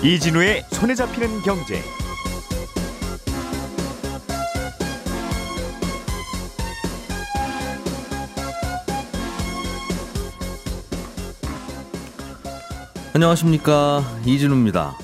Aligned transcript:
이진우의 0.00 0.64
손에 0.70 0.94
잡히는 0.94 1.42
경제. 1.42 1.82
안녕하십니까 13.12 14.04
이진우입니다. 14.24 14.96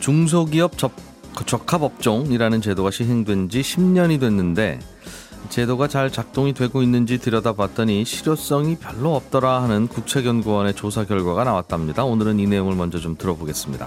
중소기업 0.00 0.78
접, 0.78 0.92
적합업종이라는 1.44 2.62
제도가 2.62 2.90
시행된 2.90 3.50
지 3.50 3.60
10년이 3.60 4.18
됐는데 4.20 4.78
제도가 5.52 5.86
잘 5.86 6.10
작동이 6.10 6.54
되고 6.54 6.82
있는지 6.82 7.18
들여다봤더니 7.18 8.06
실효성이 8.06 8.76
별로 8.76 9.14
없더라 9.14 9.62
하는 9.62 9.86
국책연구원의 9.86 10.72
조사 10.72 11.04
결과가 11.04 11.44
나왔답니다. 11.44 12.04
오늘은 12.04 12.40
이 12.40 12.46
내용을 12.46 12.74
먼저 12.74 12.98
좀 12.98 13.16
들어보겠습니다. 13.18 13.86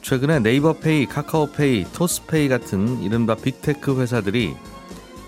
최근에 0.00 0.38
네이버페이, 0.38 1.04
카카오페이, 1.04 1.92
토스페이 1.92 2.48
같은 2.48 3.02
이른바 3.02 3.34
빅테크 3.34 4.00
회사들이 4.00 4.54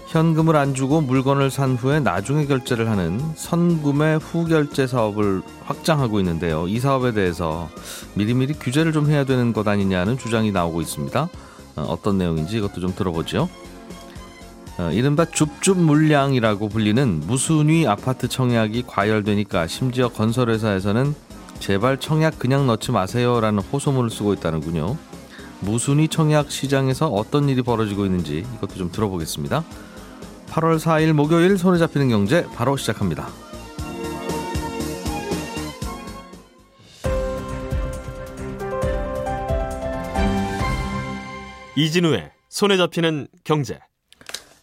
현금을 0.09 0.57
안 0.57 0.73
주고 0.73 1.03
물건을 1.03 1.51
산 1.51 1.75
후에 1.75 2.01
나중에 2.01 2.47
결제를 2.47 2.89
하는 2.89 3.21
선구매 3.37 4.15
후 4.15 4.47
결제 4.47 4.87
사업을 4.87 5.43
확장하고 5.65 6.21
있는데요. 6.21 6.67
이 6.67 6.81
사업에 6.81 7.13
대해서 7.13 7.69
미리미리 8.15 8.55
규제를 8.55 8.95
좀 8.95 9.11
해야 9.11 9.25
되는 9.25 9.53
것 9.53 9.69
아니냐는 9.69 10.17
주장이 10.17 10.53
나오고 10.53 10.81
있습니다. 10.81 11.29
어, 11.77 11.83
어떤 11.83 12.17
내용인지 12.17 12.57
이것도 12.57 12.81
좀 12.81 12.95
들어보죠. 12.95 13.51
어, 14.81 14.91
이른바 14.93 15.27
줍줍 15.27 15.79
물량이라고 15.79 16.71
불리는 16.71 17.21
무순위 17.27 17.87
아파트 17.87 18.29
청약이 18.29 18.85
과열되니까 18.87 19.67
심지어 19.67 20.09
건설회사에서는 20.09 21.15
제발 21.59 22.01
청약 22.01 22.39
그냥 22.39 22.67
넣지 22.67 22.91
마세요라는 22.91 23.63
호소문을 23.63 24.09
쓰고 24.09 24.33
있다는군요. 24.33 24.97
무순위 25.61 26.09
청약 26.09 26.51
시장에서 26.51 27.09
어떤 27.09 27.51
일이 27.51 27.61
벌어지고 27.61 28.07
있는지 28.07 28.47
이것도 28.57 28.77
좀 28.77 28.91
들어보겠습니다. 28.91 29.63
8월 30.49 30.79
4일 30.79 31.13
목요일 31.13 31.59
손에 31.59 31.79
잡히는 31.79 32.09
경제 32.09 32.47
바로 32.55 32.79
시작합니다. 32.79 33.29
이진우의 41.77 42.31
손에 42.49 42.79
잡히는 42.79 43.29
경제. 43.45 43.79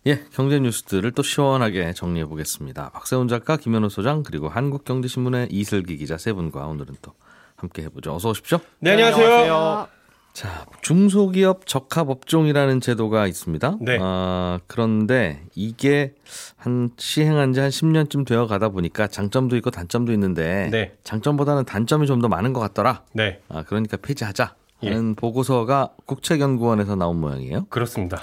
예, 0.06 0.24
경제 0.32 0.60
뉴스들을 0.60 1.12
또 1.12 1.24
시원하게 1.24 1.94
정리해 1.94 2.26
보겠습니다. 2.26 2.92
박세훈 2.92 3.28
작가, 3.28 3.58
김현우 3.58 3.90
소장, 3.90 4.24
그리고 4.24 4.48
한국경제신문의 4.48 5.48
이슬기 5.52 5.98
기자 5.98 6.18
세 6.18 6.32
분과 6.34 6.66
오늘은 6.68 6.96
또 7.02 7.14
함께 7.56 7.82
해보죠. 7.84 8.16
어서 8.16 8.30
오십시오. 8.30 8.60
네, 8.80 8.92
안녕하세요. 8.92 9.88
자, 10.32 10.66
중소기업 10.84 11.66
적합 11.66 12.10
업종이라는 12.10 12.80
제도가 12.80 13.26
있습니다. 13.26 13.78
네. 13.82 13.98
아, 14.00 14.60
그런데 14.68 15.42
이게 15.56 16.14
한 16.58 16.92
시행한 16.98 17.54
지 17.54 17.60
한 17.60 17.70
10년쯤 17.70 18.26
되어 18.26 18.46
가다 18.46 18.70
보니까 18.70 19.08
장점도 19.08 19.58
있고 19.58 19.72
단점도 19.72 20.12
있는데 20.14 20.70
네. 20.72 20.94
장점보다는 21.04 21.66
단점이 21.66 22.06
좀 22.06 22.22
더 22.22 22.28
많은 22.28 22.54
것 22.54 22.60
같더라. 22.60 23.04
네, 23.14 23.42
아, 23.50 23.64
그러니까 23.64 23.98
폐지하자. 23.98 24.56
예. 24.84 24.90
하는 24.90 25.16
보고서가 25.16 25.94
국책연구원에서 26.06 26.96
나온 26.96 27.20
모양이에요. 27.20 27.66
그렇습니다. 27.70 28.22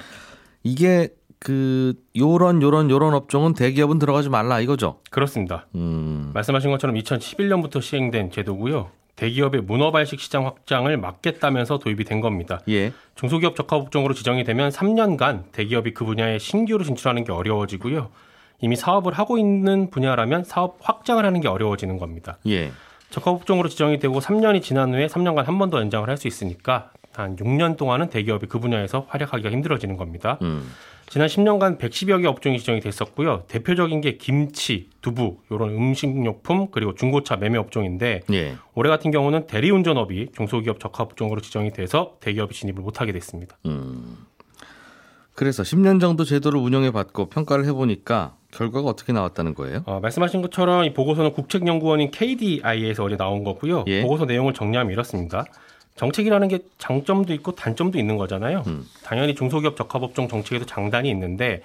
이게 0.63 1.09
그 1.45 1.93
요런 2.17 2.63
요런 2.63 2.91
요런 2.91 3.13
업종은 3.13 3.53
대기업은 3.53 3.99
들어가지 3.99 4.31
말라 4.31 4.61
이거죠. 4.61 5.01
그렇습니다. 5.11 5.67
음. 5.75 6.31
말씀하신 6.33 6.71
것처럼 6.71 6.97
2011년부터 6.97 7.83
시행된 7.83 8.31
제도고요. 8.31 8.89
대기업의 9.17 9.61
문어발식 9.61 10.21
시장 10.21 10.47
확장을 10.47 10.97
막겠다면서 10.97 11.79
도입이 11.81 12.05
된 12.05 12.23
겁니다. 12.23 12.61
예. 12.71 12.93
중소기업 13.15 13.57
적합업종으로 13.57 14.15
지정이 14.15 14.43
되면 14.45 14.71
3년간 14.71 15.53
대기업이 15.53 15.93
그 15.93 16.07
분야에 16.07 16.39
신규로 16.39 16.83
진출하는 16.83 17.25
게 17.25 17.31
어려워지고요. 17.33 18.09
이미 18.63 18.75
사업을 18.75 19.13
하고 19.13 19.37
있는 19.37 19.91
분야라면 19.91 20.45
사업 20.45 20.79
확장을 20.81 21.23
하는 21.23 21.41
게 21.43 21.49
어려워지는 21.49 21.99
겁니다. 21.99 22.39
예. 22.49 22.73
적합업종으로 23.11 23.69
지정이 23.69 23.99
되고 23.99 24.19
3년이 24.19 24.63
지난 24.63 24.95
후에 24.95 25.09
3년간 25.09 25.45
한 25.45 25.59
번 25.59 25.69
더 25.71 25.79
연장을 25.79 26.09
할 26.09 26.17
수 26.17 26.27
있으니까 26.27 26.91
한 27.13 27.37
6년 27.37 27.77
동안은 27.77 28.09
대기업이 28.09 28.47
그 28.47 28.59
분야에서 28.59 29.05
활약하기가 29.11 29.51
힘들어지는 29.51 29.99
겁니다. 29.99 30.39
음. 30.43 30.69
지난 31.09 31.29
10년간 31.29 31.79
110여 31.79 32.23
개 32.23 32.27
업종이 32.27 32.59
지정이 32.59 32.81
됐었고요. 32.81 33.45
대표적인 33.49 34.01
게 34.01 34.17
김치, 34.17 34.89
두부, 35.01 35.39
이런 35.51 35.71
음식료품 35.71 36.69
그리고 36.71 36.95
중고차 36.95 37.37
매매 37.37 37.59
업종인데 37.59 38.23
예. 38.33 38.55
올해 38.75 38.91
같은 38.91 39.11
경우는 39.11 39.47
대리운전업이 39.47 40.31
중소기업 40.35 40.81
적합 40.81 41.01
업종으로 41.13 41.41
지정이 41.41 41.73
돼서 41.73 42.17
대기업이 42.21 42.55
진입을 42.55 42.83
못하게 42.83 43.13
됐습니다. 43.13 43.57
음. 43.67 44.17
그래서 45.35 45.63
10년 45.63 46.01
정도 46.01 46.25
제도를 46.25 46.61
운영해 46.61 46.93
봤고 46.93 47.29
평가를 47.29 47.67
해 47.67 47.73
보니까 47.73 48.37
결과가 48.53 48.89
어떻게 48.89 49.13
나왔다는 49.13 49.55
거예요? 49.55 49.83
어, 49.85 49.99
말씀하신 50.01 50.43
것처럼 50.43 50.85
이 50.85 50.95
보고서는 50.95 51.33
국책연구원인 51.33 52.13
KDI에서 52.13 53.05
어제 53.05 53.17
나온 53.17 53.43
거고요. 53.43 53.85
예. 53.89 54.03
보고서 54.03 54.27
내용을 54.27 54.55
정리하면 54.55 54.93
이렇습니다. 54.93 55.45
정책이라는 55.97 56.49
게 56.49 56.59
장점도 56.79 57.33
있고 57.35 57.53
단점도 57.53 57.99
있는 57.99 58.17
거잖아요. 58.17 58.65
음. 58.67 58.85
당연히 59.05 59.35
중소기업 59.35 59.77
적합업종 59.77 60.29
정책에도 60.29 60.67
장단이 60.67 61.09
있는데 61.11 61.63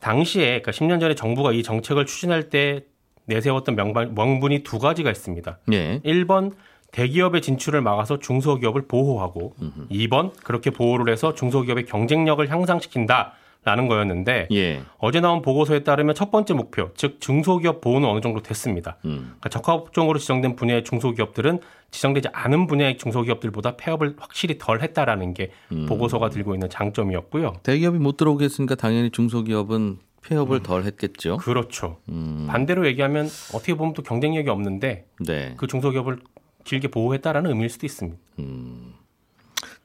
당시에 0.00 0.60
그러니까 0.60 0.72
10년 0.72 1.00
전에 1.00 1.14
정부가 1.14 1.52
이 1.52 1.62
정책을 1.62 2.06
추진할 2.06 2.50
때 2.50 2.84
내세웠던 3.24 3.76
명반, 3.76 4.14
명분이 4.14 4.62
두 4.62 4.78
가지가 4.78 5.10
있습니다. 5.10 5.58
예. 5.72 6.00
1번 6.00 6.52
대기업의 6.90 7.40
진출을 7.40 7.80
막아서 7.80 8.18
중소기업을 8.18 8.82
보호하고 8.86 9.54
2번 9.90 10.32
그렇게 10.42 10.70
보호를 10.70 11.10
해서 11.10 11.34
중소기업의 11.34 11.86
경쟁력을 11.86 12.46
향상시킨다. 12.50 13.32
라는 13.64 13.86
거였는데 13.86 14.48
예. 14.50 14.82
어제 14.98 15.20
나온 15.20 15.40
보고서에 15.40 15.84
따르면 15.84 16.16
첫 16.16 16.32
번째 16.32 16.54
목표, 16.54 16.90
즉 16.94 17.20
중소기업 17.20 17.80
보호는 17.80 18.08
어느 18.08 18.20
정도 18.20 18.42
됐습니다. 18.42 18.96
음. 19.04 19.36
그러니까 19.38 19.48
적합업종으로 19.50 20.18
지정된 20.18 20.56
분야의 20.56 20.82
중소기업들은 20.82 21.60
지정되지 21.92 22.28
않은 22.32 22.66
분야의 22.66 22.98
중소기업들보다 22.98 23.76
폐업을 23.76 24.16
확실히 24.18 24.58
덜 24.58 24.82
했다라는 24.82 25.34
게 25.34 25.52
음. 25.70 25.86
보고서가 25.86 26.30
들고 26.30 26.54
있는 26.54 26.68
장점이었고요. 26.70 27.54
대기업이 27.62 27.98
못 27.98 28.16
들어오게 28.16 28.44
했으니까 28.46 28.74
당연히 28.74 29.10
중소기업은 29.10 29.98
폐업을 30.22 30.62
덜 30.62 30.84
했겠죠. 30.84 31.36
그렇죠. 31.36 31.98
음. 32.08 32.46
반대로 32.50 32.86
얘기하면 32.86 33.26
어떻게 33.54 33.74
보면 33.74 33.94
또 33.94 34.02
경쟁력이 34.02 34.48
없는데 34.50 35.06
네. 35.24 35.54
그 35.56 35.68
중소기업을 35.68 36.18
길게 36.64 36.88
보호했다라는 36.88 37.50
의미일 37.50 37.70
수도 37.70 37.86
있습니다. 37.86 38.18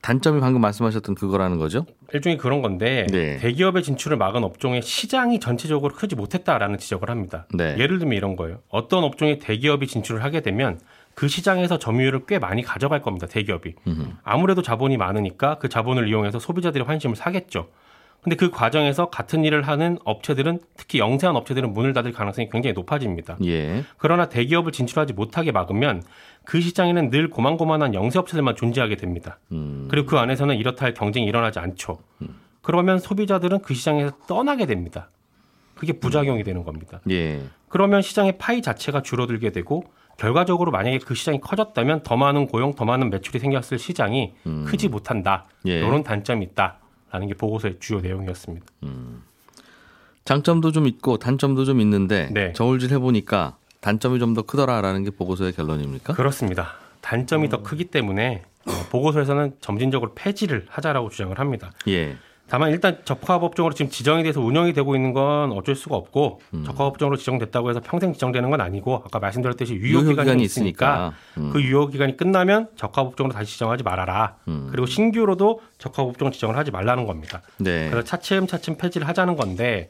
단점이 0.01 0.39
방금 0.39 0.61
말씀하셨던 0.61 1.15
그거라는 1.15 1.57
거죠? 1.57 1.85
일종의 2.13 2.37
그런 2.37 2.61
건데 2.61 3.07
네. 3.11 3.37
대기업의 3.37 3.83
진출을 3.83 4.17
막은 4.17 4.43
업종의 4.43 4.81
시장이 4.81 5.39
전체적으로 5.39 5.93
크지 5.93 6.15
못했다라는 6.15 6.77
지적을 6.77 7.09
합니다. 7.09 7.45
네. 7.53 7.75
예를 7.77 7.99
들면 7.99 8.15
이런 8.15 8.35
거예요. 8.35 8.59
어떤 8.69 9.03
업종에 9.03 9.39
대기업이 9.39 9.87
진출을 9.87 10.23
하게 10.23 10.41
되면 10.41 10.79
그 11.13 11.27
시장에서 11.27 11.79
점유율을 11.79 12.25
꽤 12.27 12.37
많이 12.37 12.61
가져갈 12.61 13.01
겁니다. 13.01 13.25
대기업이. 13.25 13.73
아무래도 14.23 14.61
자본이 14.61 14.97
많으니까 14.97 15.57
그 15.57 15.67
자본을 15.67 16.07
이용해서 16.07 16.37
소비자들의 16.37 16.85
관심을 16.85 17.15
사겠죠. 17.15 17.69
근데 18.27 18.35
그 18.35 18.51
과정에서 18.51 19.09
같은 19.09 19.45
일을 19.45 19.61
하는 19.61 19.97
업체들은 20.03 20.59
특히 20.75 20.99
영세한 20.99 21.37
업체들은 21.37 21.71
문을 21.71 21.93
닫을 21.93 22.11
가능성이 22.11 22.49
굉장히 22.49 22.73
높아집니다. 22.73 23.37
예. 23.45 23.85
그러나 23.95 24.27
대기업을 24.27 24.73
진출하지 24.73 25.13
못하게 25.13 25.53
막으면 25.53 26.03
그 26.43 26.59
시장에는 26.59 27.09
늘 27.09 27.29
고만고만한 27.29 27.93
영세 27.93 28.19
업체들만 28.19 28.57
존재하게 28.57 28.97
됩니다. 28.97 29.39
음. 29.53 29.87
그리고 29.89 30.07
그 30.07 30.17
안에서는 30.17 30.57
이렇다 30.57 30.85
할 30.85 30.93
경쟁이 30.93 31.25
일어나지 31.25 31.59
않죠. 31.59 31.99
그러면 32.61 32.99
소비자들은 32.99 33.61
그 33.61 33.73
시장에서 33.73 34.11
떠나게 34.27 34.65
됩니다. 34.65 35.09
그게 35.75 35.93
부작용이 35.93 36.43
되는 36.43 36.65
겁니다. 36.65 36.99
예. 37.09 37.43
그러면 37.69 38.01
시장의 38.01 38.39
파이 38.39 38.61
자체가 38.61 39.03
줄어들게 39.03 39.53
되고 39.53 39.85
결과적으로 40.17 40.71
만약에 40.71 40.97
그 40.97 41.15
시장이 41.15 41.39
커졌다면 41.39 42.03
더 42.03 42.17
많은 42.17 42.47
고용, 42.47 42.75
더 42.75 42.83
많은 42.83 43.09
매출이 43.09 43.39
생겼을 43.39 43.79
시장이 43.79 44.33
크지 44.65 44.89
못한다. 44.89 45.45
예. 45.65 45.77
이런 45.77 46.03
단점이 46.03 46.43
있다 46.43 46.79
라는 47.17 47.27
게 47.27 47.33
보고서의 47.33 47.77
주요 47.79 47.99
내용이었습니다. 47.99 48.63
장점도 50.23 50.71
좀 50.71 50.85
있고 50.85 51.17
단점도 51.17 51.65
좀 51.65 51.81
있는데 51.81 52.29
네. 52.31 52.53
저울질 52.53 52.91
해보니까 52.91 53.57
단점이 53.81 54.19
좀 54.19 54.35
더 54.35 54.43
크더라라는 54.43 55.03
게 55.03 55.09
보고서의 55.09 55.53
결론입니까? 55.53 56.13
그렇습니다. 56.13 56.73
단점이 57.01 57.49
더 57.49 57.63
크기 57.63 57.85
때문에 57.85 58.43
어, 58.67 58.71
보고서에서는 58.91 59.55
점진적으로 59.61 60.11
폐지를 60.13 60.67
하자라고 60.69 61.09
주장을 61.09 61.37
합니다. 61.39 61.71
예. 61.87 62.17
다만 62.49 62.71
일단 62.71 62.97
적합업종으로 63.03 63.73
지금 63.73 63.91
지정이 63.91 64.23
돼서 64.23 64.39
운영이 64.41 64.73
되고 64.73 64.95
있는 64.95 65.11
건 65.13 65.51
어쩔 65.51 65.75
수가 65.75 65.95
없고 65.95 66.39
음. 66.53 66.63
적합업종으로 66.63 67.17
지정됐다고 67.17 67.69
해서 67.69 67.81
평생 67.83 68.13
지정되는 68.13 68.49
건 68.49 68.61
아니고 68.61 69.03
아까 69.05 69.19
말씀드렸듯이 69.19 69.75
유효 69.75 70.01
기간이 70.03 70.43
있으니까 70.43 70.43
있으니까. 70.43 71.13
음. 71.37 71.49
그 71.51 71.61
유효 71.61 71.87
기간이 71.87 72.15
끝나면 72.15 72.69
적합업종으로 72.75 73.33
다시 73.33 73.51
지정하지 73.53 73.83
말아라. 73.83 74.35
음. 74.47 74.69
그리고 74.71 74.85
신규로도 74.85 75.61
적합업종 75.77 76.31
지정을 76.31 76.55
하지 76.55 76.71
말라는 76.71 77.05
겁니다. 77.05 77.41
네. 77.57 77.89
그래서 77.89 78.05
차츰 78.05 78.47
차츰 78.47 78.77
폐지를 78.77 79.07
하자는 79.07 79.35
건데 79.35 79.89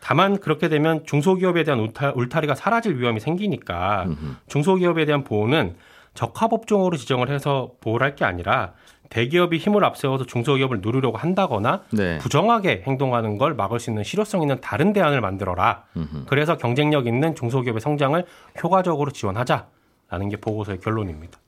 다만 0.00 0.38
그렇게 0.38 0.68
되면 0.68 1.04
중소기업에 1.06 1.62
대한 1.62 1.78
울타, 1.78 2.14
울타리가 2.16 2.56
사라질 2.56 2.98
위험이 2.98 3.20
생기니까 3.20 4.06
중소기업에 4.48 5.04
대한 5.04 5.22
보호는 5.22 5.76
적합업종으로 6.14 6.96
지정을 6.96 7.30
해서 7.30 7.70
보호를 7.80 8.04
할 8.04 8.16
게 8.16 8.24
아니라 8.24 8.72
대기업이 9.16 9.58
힘을 9.58 9.84
앞세워서 9.84 10.24
중소기업을 10.24 10.80
누르려고 10.80 11.18
한다거나 11.18 11.82
네. 11.90 12.16
부정하게 12.16 12.82
행동하는 12.86 13.36
걸 13.36 13.52
막을 13.54 13.78
수 13.78 13.90
있는 13.90 14.04
실효성 14.04 14.40
있는 14.40 14.58
다른 14.62 14.94
대안을 14.94 15.20
만들어라. 15.20 15.84
음흠. 15.98 16.24
그래서 16.28 16.56
경쟁력 16.56 17.06
있는 17.06 17.34
중소기업의 17.34 17.82
성장을 17.82 18.24
효과적으로 18.62 19.10
지원하자라는 19.10 20.30
게 20.30 20.36
보고서의 20.38 20.80
결론입니다. 20.80 21.38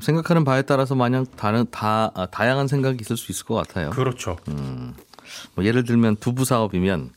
생각하는 0.00 0.44
바에 0.44 0.62
따라서 0.62 0.94
마냥 0.94 1.26
다른 1.36 1.66
다 1.72 2.12
아, 2.14 2.26
다양한 2.26 2.68
생각이 2.68 2.98
있을 3.00 3.16
수 3.16 3.32
있을 3.32 3.44
것 3.44 3.56
같아요. 3.56 3.90
그렇죠. 3.90 4.36
뭐 5.56 5.64
예를 5.64 5.82
들면 5.82 6.16
두부 6.16 6.44
사업이면 6.44 7.10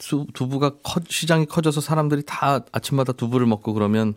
수- 0.00 0.26
두부가 0.34 0.72
커, 0.82 1.00
시장이 1.08 1.46
커져서 1.46 1.80
사람들이 1.80 2.24
다 2.26 2.60
아침마다 2.72 3.12
두부를 3.12 3.46
먹고 3.46 3.72
그러면 3.72 4.14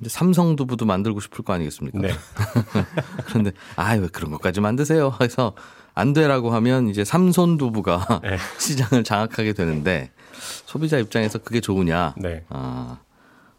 이제 0.00 0.08
삼성 0.08 0.54
두부도 0.56 0.86
만들고 0.86 1.20
싶을 1.20 1.44
거 1.44 1.52
아니겠습니까? 1.52 1.98
네. 1.98 2.10
그런데 3.26 3.52
아 3.76 3.94
왜 3.96 4.08
그런 4.08 4.30
것까지 4.30 4.60
만드세요? 4.60 5.12
해서 5.20 5.54
안 5.94 6.12
되라고 6.12 6.50
하면 6.50 6.88
이제 6.88 7.04
삼손 7.04 7.58
두부가 7.58 8.20
네. 8.22 8.36
시장을 8.58 9.02
장악하게 9.04 9.52
되는데 9.54 10.12
소비자 10.66 10.98
입장에서 10.98 11.38
그게 11.38 11.60
좋으냐? 11.60 12.14
네. 12.16 12.44
아, 12.48 13.00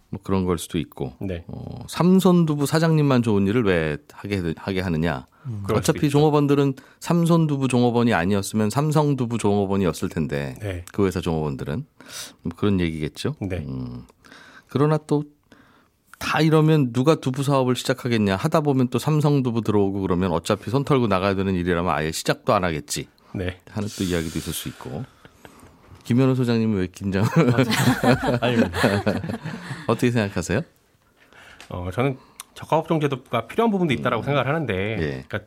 뭐 0.10 0.20
그런 0.24 0.46
걸 0.46 0.58
수도 0.58 0.78
있고. 0.78 1.14
네. 1.20 1.44
어, 1.48 1.84
삼손 1.90 2.46
두부 2.46 2.66
사장님만 2.66 3.22
좋은 3.22 3.46
일을 3.48 3.66
왜 3.66 3.98
하게 4.14 4.54
하게 4.56 4.80
하느냐? 4.80 5.28
수도 5.68 5.78
어차피. 5.78 6.10
종업원들은 6.10 6.76
삼손 7.02 7.48
두부 7.48 7.68
종업원이 7.68 8.14
아니었으면 8.14 8.70
삼성 8.70 9.16
두부 9.18 9.38
종업원이었을 9.38 10.08
텐데 10.10 10.56
네. 10.62 10.86
그 10.94 11.06
회사 11.06 11.20
종업원들은 11.22 11.86
뭐 12.44 12.52
그런 12.56 12.80
얘기겠죠. 12.80 13.36
네. 13.42 13.58
음, 13.68 14.06
그러나 14.68 14.98
또 15.08 15.24
다 16.20 16.42
이러면 16.42 16.94
누가 16.94 17.16
두부 17.16 17.44
사업을 17.44 17.76
시작하겠냐 17.76 18.36
하다 18.36 18.62
보면 18.62 18.90
또 18.90 19.00
삼성 19.00 19.42
두부 19.42 19.62
들어오고 19.62 20.02
그러면 20.02 20.32
어차피 20.32 20.70
손 20.70 20.84
털고 20.84 21.08
나가야 21.08 21.34
되는 21.36 21.56
일이라면 21.56 21.92
아예 21.92 22.12
시작도 22.12 22.54
안 22.54 22.64
하겠지 22.64 23.08
네. 23.34 23.60
하는 23.72 23.90
또 23.98 24.04
이야기도 24.04 24.38
있을 24.38 24.54
수 24.54 24.70
있고 24.70 25.06
김현우 26.04 26.36
소장님은 26.36 26.78
왜 26.78 26.88
긴장을 26.88 27.28
아닙니다. 28.42 28.80
어떻게 29.88 30.10
생각하세요? 30.12 30.62
어, 31.70 31.90
저는 31.94 32.18
적합업종 32.56 33.00
제도가 33.00 33.46
필요한 33.46 33.70
부분도 33.72 33.94
있다라고 33.94 34.24
생각을 34.24 34.48
하는데, 34.48 34.74
예. 34.74 35.24
그러니까 35.28 35.42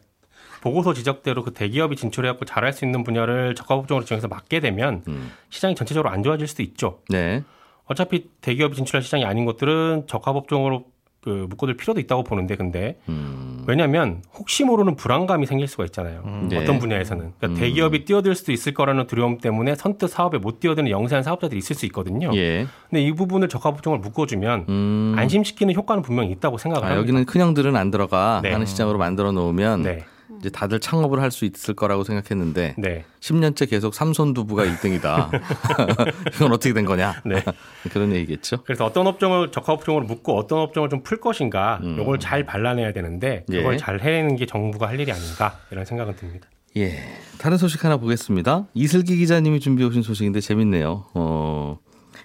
보고서 0.61 0.95
지적대로 0.95 1.43
그 1.43 1.53
대기업이 1.53 1.97
진출해갖고 1.97 2.45
잘할 2.45 2.73
수 2.73 2.85
있는 2.85 3.03
분야를 3.03 3.57
적합업종으로 3.57 4.05
지정해서 4.05 4.29
맡게 4.29 4.61
되면 4.61 5.03
음. 5.09 5.33
시장이 5.51 5.75
전체적으로 5.75 6.11
안 6.11 6.23
좋아질 6.23 6.47
수도 6.47 6.63
있죠. 6.63 7.01
네. 7.09 7.43
어차피 7.87 8.29
대기업이 8.41 8.77
진출할 8.77 9.03
시장이 9.03 9.25
아닌 9.25 9.45
것들은 9.45 10.05
적합 10.07 10.37
업종으로 10.37 10.85
그 11.23 11.47
묶어둘 11.49 11.77
필요도 11.77 12.01
있다고 12.01 12.25
보는데, 12.25 12.57
근데 12.57 12.99
음, 13.09 13.63
왜냐하면 13.69 14.23
혹시 14.35 14.65
모르는 14.65 14.97
불안감이 14.97 15.47
생길 15.47 15.69
수가 15.69 15.85
있잖아요. 15.85 16.25
네. 16.49 16.59
어떤 16.59 16.81
분야에서는 16.81 17.35
그러니까 17.39 17.47
음. 17.47 17.55
대기업이 17.55 18.05
뛰어들 18.05 18.35
수도 18.35 18.51
있을 18.51 18.75
거라는 18.75 19.07
두려움 19.07 19.39
때문에 19.39 19.77
선뜻 19.77 20.11
사업에 20.11 20.39
못 20.39 20.59
뛰어드는 20.59 20.91
영세한 20.91 21.23
사업자들이 21.23 21.59
있을 21.59 21.77
수 21.77 21.87
있거든요. 21.87 22.33
예. 22.35 22.67
근데 22.91 23.03
이 23.05 23.13
부분을 23.13 23.49
적합업종을 23.49 24.01
묶어주면 24.01 24.67
음. 24.69 25.15
안심시키는 25.17 25.75
효과는 25.75 26.03
분명히 26.03 26.33
있다고 26.33 26.59
생각을 26.59 26.85
아, 26.85 26.91
합니다. 26.91 27.01
여기는 27.01 27.25
큰형들은 27.25 27.77
안 27.77 27.93
들어가 27.93 28.41
네. 28.43 28.51
하는 28.51 28.67
시장으로 28.67 28.99
만들어 28.99 29.31
놓으면 29.31 29.83
네, 29.83 30.05
이제 30.43 30.51
다들 30.51 30.81
창업을 30.81 31.21
할 31.21 31.31
수 31.31 31.45
있을 31.47 31.75
거라고 31.75 32.03
생각했는데 32.05 32.75
네, 32.77 33.05
10년째 33.21 33.71
계속 33.71 33.95
삼손 33.95 34.35
두부가 34.35 34.65
1등이다. 34.67 35.31
이건 36.35 36.53
어떻게 36.53 36.75
된 36.75 36.85
거냐? 36.85 37.23
네. 37.25 37.43
그런 37.93 38.13
얘기겠죠. 38.13 38.63
그래서 38.65 38.85
어떤 38.85 39.07
업종을 39.07 39.51
적합 39.53 39.71
업종으로 39.71 40.05
묶고 40.05 40.37
어떤 40.37 40.59
업종을 40.59 40.89
좀 40.91 41.03
풀 41.03 41.21
것인가, 41.21 41.81
요걸 41.83 42.19
잘 42.19 42.45
발라내야 42.45 42.93
되는데 42.93 43.45
음. 43.49 43.55
예. 43.55 43.59
그걸 43.59 43.79
잘 43.79 44.01
해내는 44.01 44.37
게 44.37 44.47
정부가 44.47 44.89
할 44.89 44.99
일이 45.01 45.11
아닌가 45.13 45.59
이런 45.71 45.85
생각은 45.85 46.17
듭니다. 46.17 46.49
예. 46.77 46.99
다른 47.39 47.57
소식 47.57 47.85
하나 47.85 47.97
보겠습니다. 47.97 48.67
이슬기 48.75 49.17
기자님이 49.17 49.61
준비해 49.61 49.89
오신 49.89 50.03
소식인데 50.03 50.41
재밌네요. 50.41 51.07
어, 51.15 51.79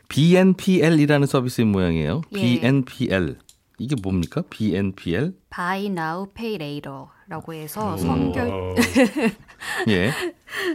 BNPL이라는 0.10 1.28
서비스인 1.28 1.68
모양이에요. 1.70 2.22
예. 2.36 2.40
BNPL. 2.40 3.38
이게 3.80 3.96
뭡니까? 4.02 4.42
BNPL? 4.50 5.34
Buy 5.56 5.86
Now 5.86 6.28
Pay 6.34 6.56
Later라고 6.56 7.54
해서 7.54 7.94
음. 7.94 7.98
선결 7.98 8.50
어, 8.50 8.76
예. 9.90 10.12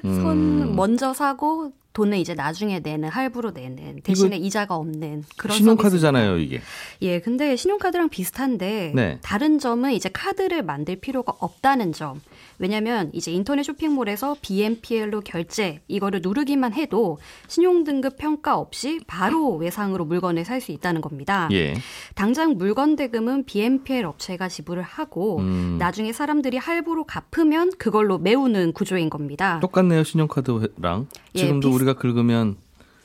선 0.02 0.76
먼저 0.76 1.12
사고 1.12 1.72
돈을 1.92 2.18
이제 2.18 2.34
나중에 2.34 2.80
내는 2.80 3.08
할부로 3.08 3.50
내는 3.50 4.00
대신에 4.02 4.36
이자가 4.36 4.76
없는 4.76 5.24
그런 5.36 5.56
신용카드잖아요, 5.56 6.38
이게. 6.38 6.60
예, 7.02 7.20
근데 7.20 7.54
신용카드랑 7.56 8.08
비슷한데 8.08 8.92
네. 8.94 9.18
다른 9.22 9.58
점은 9.58 9.92
이제 9.92 10.08
카드를 10.08 10.62
만들 10.62 10.96
필요가 10.96 11.34
없다는 11.38 11.92
점. 11.92 12.20
왜냐면 12.58 13.10
이제 13.12 13.32
인터넷 13.32 13.62
쇼핑몰에서 13.64 14.36
BNPL로 14.40 15.20
결제 15.22 15.80
이거를 15.88 16.20
누르기만 16.22 16.72
해도 16.74 17.18
신용등급 17.48 18.16
평가 18.18 18.56
없이 18.56 19.00
바로 19.06 19.56
외상으로 19.56 20.04
물건을 20.04 20.44
살 20.44 20.62
수 20.62 20.70
있다는 20.70 21.00
겁니다. 21.00 21.48
예. 21.50 21.74
당장 22.14 22.56
물건 22.56 22.94
대금은 22.94 23.44
BNPL 23.46 24.04
업체가 24.04 24.48
지불을 24.48 24.82
하고 24.84 25.38
음. 25.40 25.74
나중에 25.80 26.12
사람들이 26.12 26.56
할부로 26.56 27.02
갚으면 27.04 27.72
그걸로 27.78 28.16
메우는 28.18 28.72
구조인 28.74 29.10
겁니다. 29.10 29.58
똑같네요, 29.60 30.04
신용카드랑. 30.04 31.08
예, 31.34 31.38
지금도 31.38 31.68
비슷- 31.70 31.81
우리가 31.82 31.94
긁으면 31.94 32.56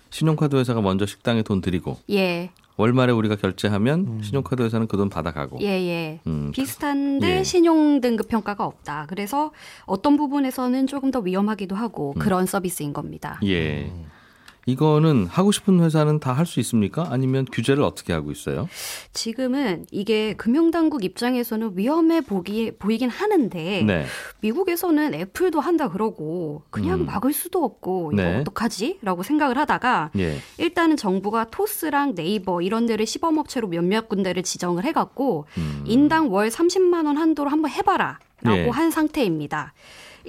신용카드 0.10 0.56
회사가 0.56 0.82
먼저 0.82 1.06
식당에 1.06 1.42
돈 1.42 1.62
드리고 1.62 1.98
예, 2.12 2.52
월말에 2.78 3.12
우리가 3.12 3.36
결제하면 3.36 4.22
신용카드 4.24 4.62
회사는 4.62 4.88
그 4.88 4.98
돈 4.98 5.10
받아가고. 5.10 5.60
예, 5.62 5.66
예. 5.68 6.20
음, 6.28 6.52
비슷한데 6.54 7.40
예. 7.40 7.44
신용 7.44 8.00
등급 8.02 8.28
평가가 8.30 8.66
없다. 8.66 9.06
그래서 9.10 9.52
어떤 9.86 10.16
부분에서는 10.16 10.88
조금 10.88 11.12
더 11.12 11.20
위험하기도 11.20 11.76
하고 11.76 12.14
음. 12.16 12.20
그런 12.20 12.46
서비스인 12.46 12.94
겁니다. 12.94 13.40
예. 13.44 13.92
이거는 14.68 15.28
하고 15.28 15.52
싶은 15.52 15.81
회사는 15.81 16.19
다 16.19 16.34
할 16.38 16.46
수 16.46 16.60
있습니까? 16.60 17.08
아니면 17.10 17.46
규제를 17.52 17.81
어떻게 17.84 18.14
하고 18.14 18.31
있어요? 18.31 18.69
지금은 19.14 19.86
이게 19.92 20.34
금융당국 20.36 21.04
입장에서는 21.04 21.72
위험해 21.75 22.22
보기, 22.22 22.72
보이긴 22.78 23.10
하는데 23.10 23.84
네. 23.84 24.06
미국에서는 24.42 25.14
애플도 25.16 25.60
한다 25.60 25.90
그러고 25.90 26.64
그냥 26.69 27.02
음. 27.02 27.06
막을 27.06 27.34
수도 27.34 27.64
없고 27.64 28.12
이거 28.14 28.22
네. 28.22 28.38
어떡하지? 28.42 29.00
라고 29.02 29.24
생각을 29.24 29.58
하다가 29.58 30.12
예. 30.19 30.38
일단은 30.59 30.95
정부가 30.95 31.45
토스랑 31.50 32.14
네이버 32.16 32.62
이런 32.62 32.86
데를 32.86 33.06
시범업체로 33.07 33.68
몇몇 33.68 34.07
군데를 34.09 34.44
지정을 34.44 34.83
해갖고 34.83 35.45
음. 35.57 35.83
인당 35.88 36.31
월 36.31 36.50
30만 36.50 37.07
원 37.07 37.18
한도로 37.18 37.50
한번 37.50 37.71
해봐라 37.71 38.19
라고 38.42 38.57
예. 38.59 38.69
한 38.69 38.92
상태입니다. 38.92 39.74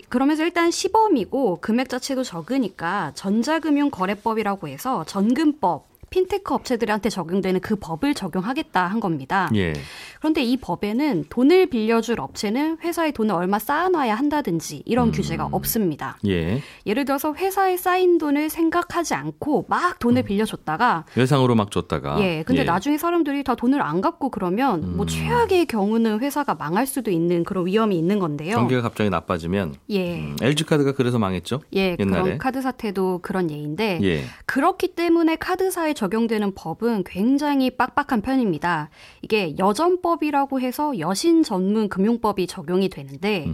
그러면서 0.08 0.44
일단 0.44 0.70
시범이고 0.70 1.58
금액 1.60 1.88
자체도 1.88 2.22
적으니까 2.22 3.12
전자금융거래법이라고 3.14 4.68
해서 4.68 5.04
전금법 5.04 5.87
핀테크 6.10 6.54
업체들한테 6.54 7.10
적용되는 7.10 7.60
그 7.60 7.76
법을 7.76 8.14
적용하겠다 8.14 8.86
한 8.86 9.00
겁니다. 9.00 9.50
예. 9.54 9.72
그런데 10.18 10.42
이 10.42 10.56
법에는 10.56 11.26
돈을 11.28 11.66
빌려줄 11.66 12.20
업체는 12.20 12.78
회사에 12.82 13.12
돈을 13.12 13.34
얼마 13.34 13.58
쌓아놔야 13.58 14.14
한다든지 14.14 14.82
이런 14.86 15.08
음. 15.08 15.12
규제가 15.12 15.48
없습니다. 15.52 16.18
예. 16.26 16.62
예를 16.86 17.04
들어서 17.04 17.34
회사에 17.34 17.76
쌓인 17.76 18.18
돈을 18.18 18.50
생각하지 18.50 19.14
않고 19.14 19.66
막 19.68 19.98
돈을 19.98 20.22
빌려줬다가 20.22 21.04
외상으로 21.16 21.54
막 21.54 21.70
줬다가. 21.70 22.20
예, 22.20 22.42
근데 22.44 22.64
나중에 22.64 22.98
사람들이 22.98 23.44
다 23.44 23.54
돈을 23.54 23.80
안 23.82 24.00
갚고 24.00 24.30
그러면 24.30 24.96
뭐 24.96 25.04
음. 25.04 25.06
최악의 25.06 25.66
경우는 25.66 26.20
회사가 26.20 26.54
망할 26.54 26.86
수도 26.86 27.10
있는 27.10 27.44
그런 27.44 27.66
위험이 27.66 27.98
있는 27.98 28.18
건데요. 28.18 28.56
경기가 28.56 28.82
갑자기 28.82 29.10
나빠지면 29.10 29.74
예, 29.90 30.18
음, 30.20 30.36
LG 30.40 30.64
카드가 30.64 30.92
그래서 30.92 31.18
망했죠. 31.18 31.60
예, 31.74 31.96
옛날에. 31.98 32.22
그런 32.22 32.38
카드 32.38 32.62
사태도 32.62 33.20
그런 33.22 33.50
예인데 33.50 34.00
예. 34.02 34.24
그렇기 34.46 34.94
때문에 34.94 35.36
카드사에 35.36 35.94
적용되는 35.98 36.54
법은 36.54 37.02
굉장히 37.04 37.70
빡빡한 37.70 38.22
편입니다. 38.22 38.88
이게 39.22 39.56
여전법이라고 39.58 40.60
해서 40.60 40.98
여신 41.00 41.42
전문 41.42 41.88
금융법이 41.88 42.46
적용이 42.46 42.88
되는데. 42.88 43.46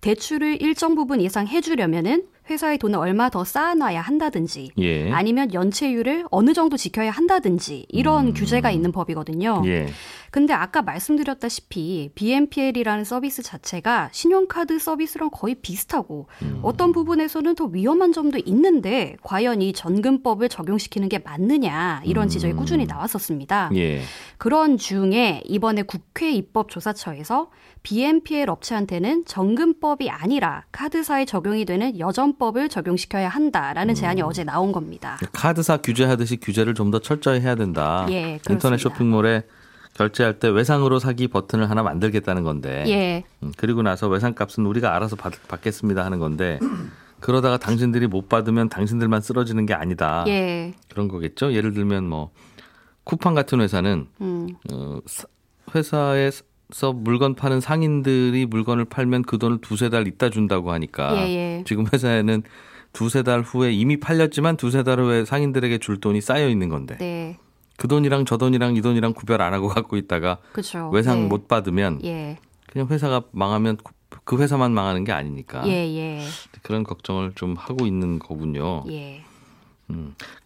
대출을 0.00 0.60
일정 0.60 0.96
부분 0.96 1.20
이상 1.20 1.46
해주려면은 1.46 2.24
회사에 2.52 2.76
돈을 2.76 2.98
얼마 2.98 3.30
더 3.30 3.44
쌓아놔야 3.44 4.00
한다든지 4.00 4.70
예. 4.78 5.10
아니면 5.10 5.52
연체율을 5.52 6.26
어느 6.30 6.52
정도 6.52 6.76
지켜야 6.76 7.10
한다든지 7.10 7.86
이런 7.88 8.28
음. 8.28 8.34
규제가 8.34 8.70
있는 8.70 8.92
법이거든요. 8.92 9.62
예. 9.66 9.88
근데 10.30 10.54
아까 10.54 10.80
말씀드렸다시피 10.80 12.10
BNPL이라는 12.14 13.04
서비스 13.04 13.42
자체가 13.42 14.08
신용카드 14.12 14.78
서비스랑 14.78 15.28
거의 15.30 15.54
비슷하고 15.56 16.26
음. 16.40 16.60
어떤 16.62 16.92
부분에서는 16.92 17.54
더 17.54 17.64
위험한 17.66 18.12
점도 18.12 18.38
있는데 18.46 19.16
과연 19.22 19.60
이 19.60 19.74
전금법을 19.74 20.48
적용시키는 20.48 21.10
게 21.10 21.18
맞느냐 21.18 22.00
이런 22.04 22.28
지적이 22.28 22.54
음. 22.54 22.58
꾸준히 22.58 22.86
나왔었습니다. 22.86 23.70
예. 23.74 24.00
그런 24.38 24.78
중에 24.78 25.42
이번에 25.44 25.82
국회 25.82 26.32
입법조사처에서 26.32 27.50
BNPL 27.82 28.48
업체한테는 28.48 29.24
전금법이 29.24 30.08
아니라 30.08 30.64
카드사에 30.72 31.24
적용이 31.24 31.64
되는 31.64 31.98
여전법을 31.98 32.68
적용시켜야 32.68 33.28
한다라는 33.28 33.94
제안이 33.94 34.22
어제 34.22 34.44
나온 34.44 34.70
겁니다. 34.72 35.18
카드사 35.32 35.78
규제하듯이 35.78 36.36
규제를 36.36 36.74
좀 36.74 36.92
더 36.92 36.98
철저히 36.98 37.40
해야 37.40 37.54
된다. 37.54 38.06
예, 38.10 38.32
인터넷 38.34 38.42
그렇습니다. 38.60 38.76
쇼핑몰에 38.78 39.42
결제할 39.94 40.38
때 40.38 40.48
외상으로 40.48 40.98
사기 40.98 41.26
버튼을 41.28 41.70
하나 41.70 41.82
만들겠다는 41.82 42.42
건데 42.44 42.84
예. 42.86 43.24
음, 43.42 43.52
그리고 43.56 43.82
나서 43.82 44.08
외상값은 44.08 44.64
우리가 44.66 44.94
알아서 44.94 45.16
받, 45.16 45.32
받겠습니다 45.48 46.04
하는 46.04 46.18
건데 46.18 46.58
그러다가 47.20 47.56
당신들이 47.58 48.06
못 48.08 48.28
받으면 48.28 48.68
당신들만 48.68 49.20
쓰러지는 49.22 49.64
게 49.66 49.74
아니다 49.74 50.24
예. 50.28 50.74
그런 50.90 51.08
거겠죠. 51.08 51.52
예를 51.52 51.72
들면 51.72 52.08
뭐 52.08 52.30
쿠팡 53.04 53.34
같은 53.34 53.60
회사는 53.60 54.06
음. 54.20 54.48
어, 54.72 54.98
사- 55.06 55.26
회사에 55.74 56.30
서 56.72 56.92
물건 56.92 57.34
파는 57.34 57.60
상인들이 57.60 58.46
물건을 58.46 58.86
팔면 58.86 59.22
그 59.22 59.38
돈을 59.38 59.60
두세 59.60 59.90
달 59.90 60.08
있다 60.08 60.30
준다고 60.30 60.72
하니까 60.72 61.14
예, 61.16 61.34
예. 61.58 61.64
지금 61.66 61.84
회사에는 61.92 62.42
두세 62.92 63.22
달 63.22 63.42
후에 63.42 63.72
이미 63.72 64.00
팔렸지만 64.00 64.56
두세 64.56 64.82
달 64.82 64.98
후에 64.98 65.24
상인들에게 65.24 65.78
줄 65.78 66.00
돈이 66.00 66.20
쌓여 66.22 66.48
있는 66.48 66.70
건데 66.70 66.96
네. 66.98 67.38
그 67.76 67.88
돈이랑 67.88 68.24
저 68.24 68.38
돈이랑 68.38 68.76
이 68.76 68.80
돈이랑 68.80 69.12
구별 69.12 69.42
안 69.42 69.52
하고 69.52 69.68
갖고 69.68 69.96
있다가 69.96 70.38
그렇죠. 70.52 70.88
외상 70.90 71.24
예. 71.24 71.26
못 71.26 71.46
받으면 71.46 72.00
예. 72.04 72.38
그냥 72.66 72.88
회사가 72.88 73.22
망하면 73.32 73.76
그 74.24 74.38
회사만 74.38 74.72
망하는 74.72 75.04
게 75.04 75.12
아니니까 75.12 75.66
예, 75.66 75.72
예. 75.72 76.22
그런 76.62 76.84
걱정을 76.84 77.32
좀 77.34 77.54
하고 77.54 77.86
있는 77.86 78.18
거군요. 78.18 78.84
예. 78.90 79.24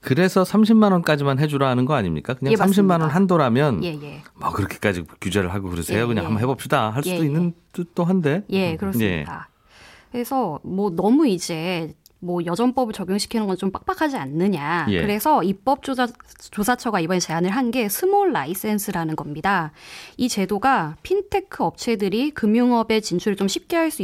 그래서 0.00 0.42
30만 0.42 0.92
원까지만 0.92 1.38
해주라 1.38 1.68
하는 1.68 1.84
거 1.84 1.94
아닙니까? 1.94 2.34
그냥 2.34 2.52
예, 2.52 2.56
30만 2.56 2.58
맞습니다. 2.66 2.94
원 2.98 3.10
한도라면 3.10 3.84
예, 3.84 3.98
예. 4.02 4.22
뭐 4.34 4.50
그렇게까지 4.52 5.04
규제를 5.20 5.52
하고 5.52 5.70
그러세요? 5.70 6.02
예, 6.02 6.06
그냥 6.06 6.24
예. 6.24 6.26
한번 6.26 6.42
해봅시다 6.42 6.90
할 6.90 7.02
수도 7.02 7.16
예, 7.16 7.20
예. 7.20 7.24
있는 7.24 7.54
뜻도 7.72 8.04
한데. 8.04 8.44
예, 8.50 8.76
그렇습니다. 8.76 9.48
그래서 10.12 10.60
뭐 10.62 10.90
너무 10.90 11.26
이제 11.26 11.94
뭐 12.18 12.44
여전법을 12.44 12.92
적용시키는 12.94 13.46
건 13.46 13.56
좀 13.56 13.70
빡빡하지 13.70 14.16
않느냐. 14.16 14.86
예. 14.90 15.00
그래서 15.00 15.42
입법조사 15.42 16.08
조사처가 16.50 17.00
이번에 17.00 17.20
제안을 17.20 17.50
한 17.50 17.70
게 17.70 17.88
small 17.88 18.32
라이센스라는 18.32 19.16
겁니다. 19.16 19.72
이 20.16 20.28
제도가 20.28 20.96
핀테크 21.02 21.64
업체들이 21.64 22.30
금융업에 22.30 23.00
진출을 23.00 23.36
좀 23.36 23.48
쉽게 23.48 23.76
할 23.76 23.90
수 23.90 24.02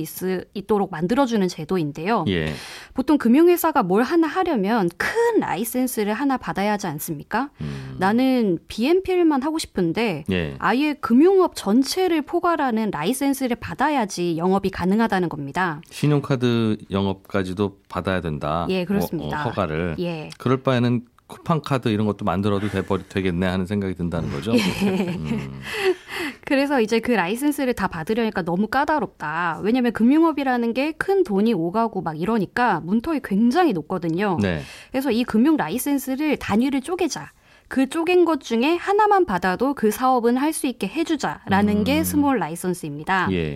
있도록 0.54 0.90
만들어주는 0.90 1.46
제도인데요. 1.48 2.24
예. 2.28 2.52
보통 2.94 3.18
금융회사가 3.18 3.82
뭘 3.82 4.02
하나 4.02 4.26
하려면 4.26 4.88
큰 4.96 5.40
라이센스를 5.40 6.12
하나 6.14 6.36
받아야 6.36 6.72
하지 6.72 6.86
않습니까? 6.88 7.50
음. 7.60 7.96
나는 7.98 8.58
BNPL만 8.68 9.42
하고 9.42 9.58
싶은데 9.58 10.24
예. 10.30 10.54
아예 10.58 10.94
금융업 10.94 11.54
전체를 11.54 12.22
포괄하는 12.22 12.90
라이센스를 12.90 13.56
받아야지 13.56 14.36
영업이 14.36 14.70
가능하다는 14.70 15.28
겁니다. 15.28 15.80
신용카드 15.90 16.78
영업까지도 16.90 17.78
받아야 17.88 18.20
된다. 18.20 18.66
예, 18.70 18.84
그렇습니다. 18.84 19.38
어, 19.38 19.40
어, 19.40 19.44
허가를. 19.50 19.96
예. 20.00 20.30
그럴 20.38 20.62
바에는 20.62 21.02
쿠팡 21.26 21.62
카드 21.62 21.88
이런 21.88 22.06
것도 22.06 22.24
만들어도 22.26 22.68
돼 22.68 22.82
되겠네 23.08 23.46
하는 23.46 23.64
생각이 23.64 23.94
든다는 23.94 24.30
거죠. 24.30 24.52
음. 24.52 25.60
그래서 26.44 26.80
이제 26.80 27.00
그 27.00 27.12
라이센스를 27.12 27.72
다 27.74 27.86
받으려니까 27.88 28.42
너무 28.42 28.66
까다롭다. 28.66 29.60
왜냐하면 29.62 29.92
금융업이라는 29.92 30.74
게 30.74 30.92
큰 30.98 31.24
돈이 31.24 31.54
오가고 31.54 32.02
막 32.02 32.20
이러니까 32.20 32.80
문턱이 32.80 33.20
굉장히 33.24 33.72
높거든요. 33.72 34.36
네. 34.42 34.60
그래서 34.90 35.10
이 35.10 35.24
금융 35.24 35.56
라이센스를 35.56 36.36
단위를 36.36 36.82
쪼개자. 36.82 37.32
그 37.68 37.88
쪼갠 37.88 38.26
것 38.26 38.42
중에 38.42 38.76
하나만 38.76 39.24
받아도 39.24 39.72
그 39.72 39.90
사업은 39.90 40.36
할 40.36 40.52
수 40.52 40.66
있게 40.66 40.86
해주자라는 40.86 41.84
게 41.84 42.04
small 42.04 42.38
라이선스입니다. 42.38 43.28
음. 43.28 43.32
예. 43.32 43.54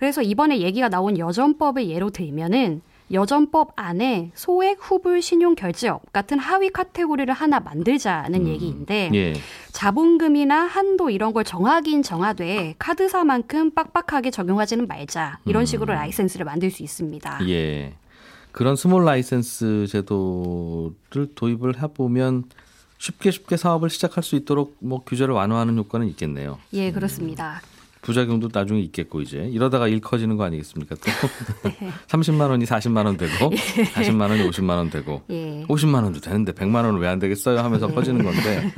그래서 0.00 0.20
이번에 0.22 0.58
얘기가 0.58 0.88
나온 0.88 1.16
여전법을 1.16 1.88
예로 1.88 2.10
들면은 2.10 2.82
여전법 3.12 3.72
안에 3.76 4.32
소액 4.34 4.78
후불 4.80 5.22
신용 5.22 5.54
결제업 5.54 6.12
같은 6.12 6.38
하위 6.38 6.70
카테고리를 6.70 7.32
하나 7.32 7.60
만들자는 7.60 8.48
얘기인데 8.48 9.10
예. 9.14 9.34
자본금이나 9.72 10.64
한도 10.64 11.10
이런 11.10 11.32
걸 11.32 11.44
정하긴 11.44 12.02
정하되 12.02 12.74
카드사만큼 12.78 13.72
빡빡하게 13.72 14.30
적용하지는 14.30 14.86
말자 14.86 15.38
이런 15.44 15.66
식으로 15.66 15.92
라이센스를 15.94 16.44
만들 16.44 16.70
수 16.70 16.82
있습니다. 16.82 17.40
예. 17.48 17.94
그런 18.52 18.76
small 18.76 19.04
라이센스 19.04 19.86
제도를 19.88 21.34
도입을 21.34 21.82
해보면 21.82 22.44
쉽게 22.98 23.30
쉽게 23.30 23.56
사업을 23.56 23.90
시작할 23.90 24.22
수 24.22 24.36
있도록 24.36 24.76
뭐 24.78 25.02
규제를 25.02 25.34
완화하는 25.34 25.76
효과는 25.76 26.06
있겠네요. 26.08 26.58
예, 26.72 26.92
그렇습니다. 26.92 27.60
부작용도 28.02 28.48
나중에 28.52 28.80
있겠고 28.80 29.20
이제 29.22 29.48
이러다가 29.50 29.88
일 29.88 30.00
커지는 30.00 30.36
거 30.36 30.44
아니겠습니까? 30.44 30.96
또 30.96 31.02
30만 32.08 32.50
원이 32.50 32.64
40만 32.66 33.06
원 33.06 33.16
되고 33.16 33.50
40만 33.94 34.28
원이 34.28 34.42
50만 34.50 34.70
원 34.70 34.90
되고 34.90 35.22
예. 35.30 35.64
50만 35.68 36.02
원도 36.02 36.20
되는데 36.20 36.52
100만 36.52 36.84
원은 36.84 36.98
왜 36.98 37.08
안 37.08 37.18
되겠어요 37.18 37.58
하면서 37.60 37.86
커지는 37.88 38.24
건데 38.24 38.72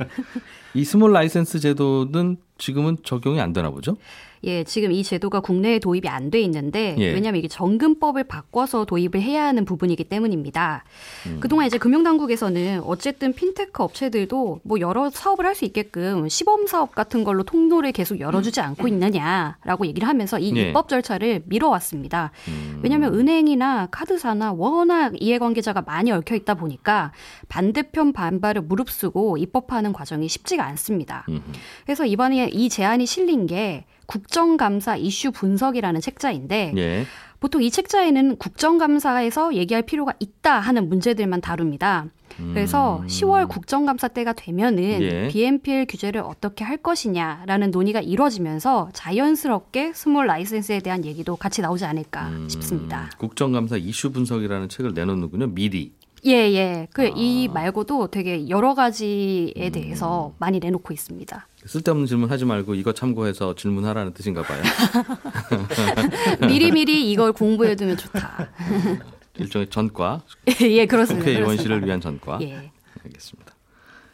이 0.73 0.83
small 0.83 1.11
라이센스 1.13 1.59
제도는 1.59 2.37
지금은 2.57 2.97
적용이 3.03 3.39
안 3.41 3.51
되나 3.53 3.69
보죠? 3.71 3.97
예, 4.45 4.63
지금 4.63 4.91
이 4.91 5.03
제도가 5.03 5.39
국내에 5.39 5.79
도입이 5.79 6.07
안 6.07 6.29
돼 6.29 6.41
있는데 6.41 6.95
예. 6.97 7.13
왜냐하면 7.13 7.39
이게 7.39 7.47
전금법을 7.47 8.23
바꿔서 8.25 8.85
도입을 8.85 9.21
해야 9.21 9.45
하는 9.45 9.63
부분이기 9.65 10.05
때문입니다. 10.05 10.83
음. 11.27 11.37
그동안 11.39 11.67
이제 11.67 11.77
금융당국에서는 11.77 12.81
어쨌든 12.83 13.33
핀테크 13.33 13.83
업체들도 13.83 14.61
뭐 14.63 14.79
여러 14.79 15.09
사업을 15.09 15.45
할 15.45 15.55
수 15.55 15.63
있게끔 15.65 16.27
시범 16.27 16.67
사업 16.67 16.93
같은 16.95 17.23
걸로 17.23 17.43
통로를 17.43 17.91
계속 17.93 18.19
열어주지 18.19 18.59
않고 18.59 18.87
있느냐라고 18.89 19.85
얘기를 19.85 20.07
하면서 20.07 20.37
이 20.37 20.51
예. 20.55 20.69
입법 20.69 20.89
절차를 20.89 21.43
미뤄왔습니다. 21.45 22.31
음. 22.49 22.79
왜냐하면 22.83 23.13
은행이나 23.13 23.87
카드사나 23.91 24.51
워낙 24.53 25.13
이해관계자가 25.19 25.83
많이 25.83 26.11
얽혀 26.11 26.35
있다 26.35 26.55
보니까 26.55 27.11
반대편 27.47 28.11
반발을 28.13 28.63
무릅쓰고 28.63 29.37
입법하는 29.37 29.93
과정이 29.93 30.27
쉽지가 30.27 30.65
않습니다. 30.65 31.25
음. 31.29 31.41
그래서 31.85 32.05
이번에 32.05 32.49
이 32.51 32.67
제안이 32.67 33.05
실린 33.05 33.47
게 33.47 33.85
국정감사 34.05 34.97
이슈 34.97 35.31
분석이라는 35.31 36.01
책자인데 36.01 36.73
예. 36.77 37.05
보통 37.39 37.61
이 37.61 37.69
책자에는 37.69 38.37
국정감사에서 38.37 39.55
얘기할 39.55 39.83
필요가 39.83 40.13
있다 40.19 40.59
하는 40.59 40.89
문제들만 40.89 41.41
다룹니다. 41.41 42.07
그래서 42.37 43.03
10월 43.07 43.47
국정감사 43.47 44.09
때가 44.09 44.33
되면은 44.33 44.83
음. 44.83 45.01
예. 45.01 45.27
BNPL 45.29 45.85
규제를 45.87 46.21
어떻게 46.21 46.63
할 46.63 46.77
것이냐라는 46.77 47.71
논의가 47.71 48.01
이루어지면서 48.01 48.89
자연스럽게 48.93 49.93
small 49.93 50.27
라이센스에 50.27 50.79
대한 50.79 51.05
얘기도 51.05 51.35
같이 51.35 51.61
나오지 51.61 51.85
않을까 51.85 52.29
음. 52.29 52.49
싶습니다. 52.49 53.09
국정감사 53.17 53.77
이슈 53.77 54.11
분석이라는 54.11 54.69
책을 54.69 54.93
내놓는군요. 54.93 55.47
미리. 55.47 55.93
예, 56.25 56.31
예. 56.31 56.87
그이 56.91 57.47
아. 57.49 57.53
말고도 57.53 58.07
되게 58.07 58.49
여러 58.49 58.73
가지에 58.73 59.53
음. 59.57 59.71
대해서 59.71 60.33
많이 60.39 60.59
내놓고 60.59 60.93
있습니다. 60.93 61.47
쓸데없는 61.65 62.05
질문 62.07 62.29
하지 62.29 62.45
말고 62.45 62.75
이거 62.75 62.93
참고해서 62.93 63.55
질문하라는 63.55 64.13
뜻인가 64.13 64.43
봐요. 64.43 64.61
미리미리 66.47 67.11
이걸 67.11 67.31
공부해두면 67.33 67.97
좋다. 67.97 68.49
일종의 69.37 69.67
전과, 69.69 70.21
예, 70.61 70.85
그렇습니다. 70.85 71.25
국회 71.25 71.37
의원실을 71.39 71.81
그렇습니다. 71.81 71.85
위한 71.85 72.01
전과. 72.01 72.39
예. 72.41 72.71
알겠습니다. 73.03 73.53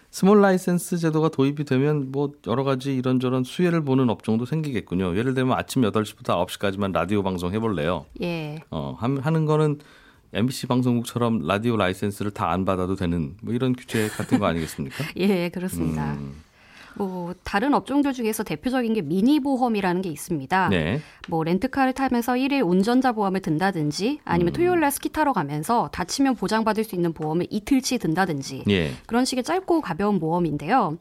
small 0.09 0.41
라이센스 0.41 0.97
제도가 0.97 1.29
도입이 1.29 1.63
되면 1.63 2.11
뭐 2.11 2.33
여러 2.47 2.63
가지 2.63 2.93
이런저런 2.95 3.43
수혜를 3.43 3.83
보는 3.85 4.09
업종도 4.09 4.45
생기겠군요. 4.45 5.15
예를 5.15 5.33
들면 5.35 5.57
아침 5.57 5.83
8시부터 5.83 6.45
9시까지만 6.47 6.91
라디오 6.91 7.23
방송 7.23 7.53
해볼래요. 7.53 8.05
예. 8.21 8.57
어, 8.71 8.95
함- 8.99 9.19
하는 9.19 9.45
거는 9.45 9.79
MBC 10.33 10.67
방송국처럼 10.67 11.45
라디오 11.47 11.77
라이센스를 11.77 12.31
다 12.31 12.49
안 12.51 12.65
받아도 12.65 12.95
되는 12.95 13.35
뭐 13.41 13.53
이런 13.53 13.73
규제 13.73 14.07
같은 14.09 14.39
거 14.39 14.47
아니겠습니까? 14.47 15.05
예, 15.17 15.47
그렇습니다. 15.49 16.13
음, 16.13 16.35
뭐 17.03 17.33
다른 17.43 17.73
업종들 17.73 18.13
중에서 18.13 18.43
대표적인 18.43 18.93
게 18.93 19.01
미니 19.01 19.39
보험이라는 19.39 20.01
게 20.01 20.09
있습니다. 20.09 20.69
네. 20.69 21.01
뭐 21.27 21.43
렌트카를 21.43 21.93
타면서 21.93 22.37
일일 22.37 22.61
운전자 22.61 23.11
보험을 23.11 23.39
든다든지 23.41 24.19
아니면 24.25 24.53
토요일 24.53 24.79
날 24.79 24.91
스키 24.91 25.09
타러 25.09 25.33
가면서 25.33 25.89
다치면 25.91 26.35
보장받을 26.35 26.83
수 26.83 26.95
있는 26.95 27.13
보험을 27.13 27.47
이틀치 27.49 27.97
든다든지 27.97 28.63
예. 28.69 28.91
그런 29.05 29.25
식의 29.25 29.43
짧고 29.43 29.81
가벼운 29.81 30.19
보험인데요. 30.19 30.97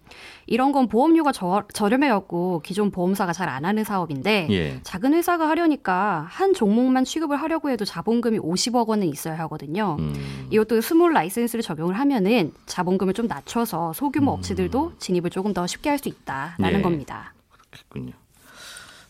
이런 0.46 0.72
건 0.72 0.88
보험료가 0.88 1.32
저, 1.32 1.64
저렴해갖고 1.74 2.62
기존 2.64 2.90
보험사가 2.90 3.32
잘 3.34 3.50
안 3.50 3.64
하는 3.64 3.84
사업인데 3.84 4.46
예. 4.50 4.80
작은 4.82 5.12
회사가 5.12 5.48
하려니까 5.48 6.26
한 6.28 6.54
종목만 6.54 7.04
취급을 7.04 7.36
하려고 7.36 7.68
해도 7.70 7.84
자본금이 7.84 8.38
50억 8.38 8.86
원은 8.86 9.08
있어야 9.08 9.36
하거든요. 9.40 9.96
음, 9.98 10.14
이것도 10.50 10.80
small 10.80 11.12
라이센스를 11.12 11.62
적용을 11.62 11.98
하면은 11.98 12.52
자본금을 12.66 13.12
좀 13.12 13.26
낮춰서 13.26 13.92
소규모 13.92 14.30
업체들도 14.32 14.92
진입을 14.98 15.30
조금 15.30 15.52
더 15.52 15.66
쉽게 15.66 15.89
할 15.90 15.98
수 15.98 16.08
있다라는 16.08 16.78
예. 16.78 16.82
겁니다. 16.82 17.34
그렇군요. 17.70 18.12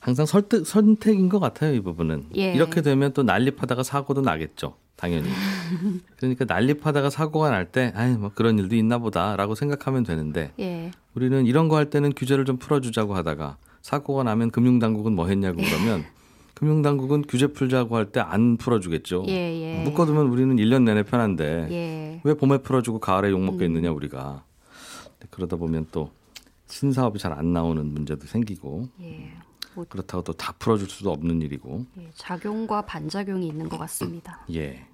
항상 0.01 0.25
설득, 0.27 0.67
선택인 0.67 1.29
것 1.29 1.39
같아요, 1.41 1.75
이 1.75 1.81
부분은. 1.81 2.27
예. 2.37 2.53
이렇게 2.55 2.81
되면 2.81 3.13
또 3.13 3.23
난립하다가 3.23 3.83
사고도 3.83 4.23
나겠죠. 4.23 4.77
당연히. 4.97 5.29
그러니까 6.17 6.45
난립하다가 6.47 7.11
사고가 7.11 7.51
날 7.51 7.71
때, 7.71 7.93
아이, 7.95 8.13
뭐 8.17 8.31
그런 8.35 8.59
일도 8.59 8.77
있나 8.77 8.99
보다라고 8.99 9.55
생각하면 9.55 10.03
되는데, 10.05 10.53
예. 10.59 10.91
우리는 11.15 11.45
이런 11.47 11.69
거 11.69 11.77
할 11.77 11.91
때는 11.91 12.13
규제를 12.15 12.45
좀 12.45 12.57
풀어주자고 12.59 13.15
하다가, 13.15 13.57
사고가 13.83 14.23
나면 14.25 14.51
금융당국은 14.51 15.13
뭐 15.15 15.27
했냐고 15.27 15.59
그러면, 15.63 16.05
금융당국은 16.55 17.25
규제 17.29 17.47
풀자고 17.47 17.97
할 17.97 18.07
때 18.13 18.21
안 18.21 18.57
풀어주겠죠. 18.59 19.25
예, 19.29 19.33
예. 19.33 19.83
묶어두면 19.85 20.27
우리는 20.29 20.57
1년 20.57 20.83
내내 20.83 21.03
편한데, 21.03 21.69
예. 21.71 22.21
왜 22.25 22.35
봄에 22.35 22.59
풀어주고 22.59 23.01
가을에 23.01 23.31
욕먹겠느냐, 23.31 23.91
우리가. 23.93 24.45
그러다 25.31 25.57
보면 25.57 25.87
또, 25.93 26.11
신사업이 26.71 27.19
잘 27.19 27.33
안 27.33 27.53
나오는 27.53 27.85
문제도 27.87 28.27
생기고 28.27 28.89
예. 29.03 29.31
뭐, 29.75 29.85
그렇다고 29.89 30.23
또 30.25 30.33
다 30.33 30.53
풀어줄 30.59 30.89
수도 30.89 31.13
없는 31.13 31.43
일이고 31.43 31.85
예, 32.01 32.09
작용과 32.15 32.83
반작용이 32.83 33.47
있는 33.47 33.69
것 33.69 33.79
같습니다. 33.79 34.41
예. 34.55 34.85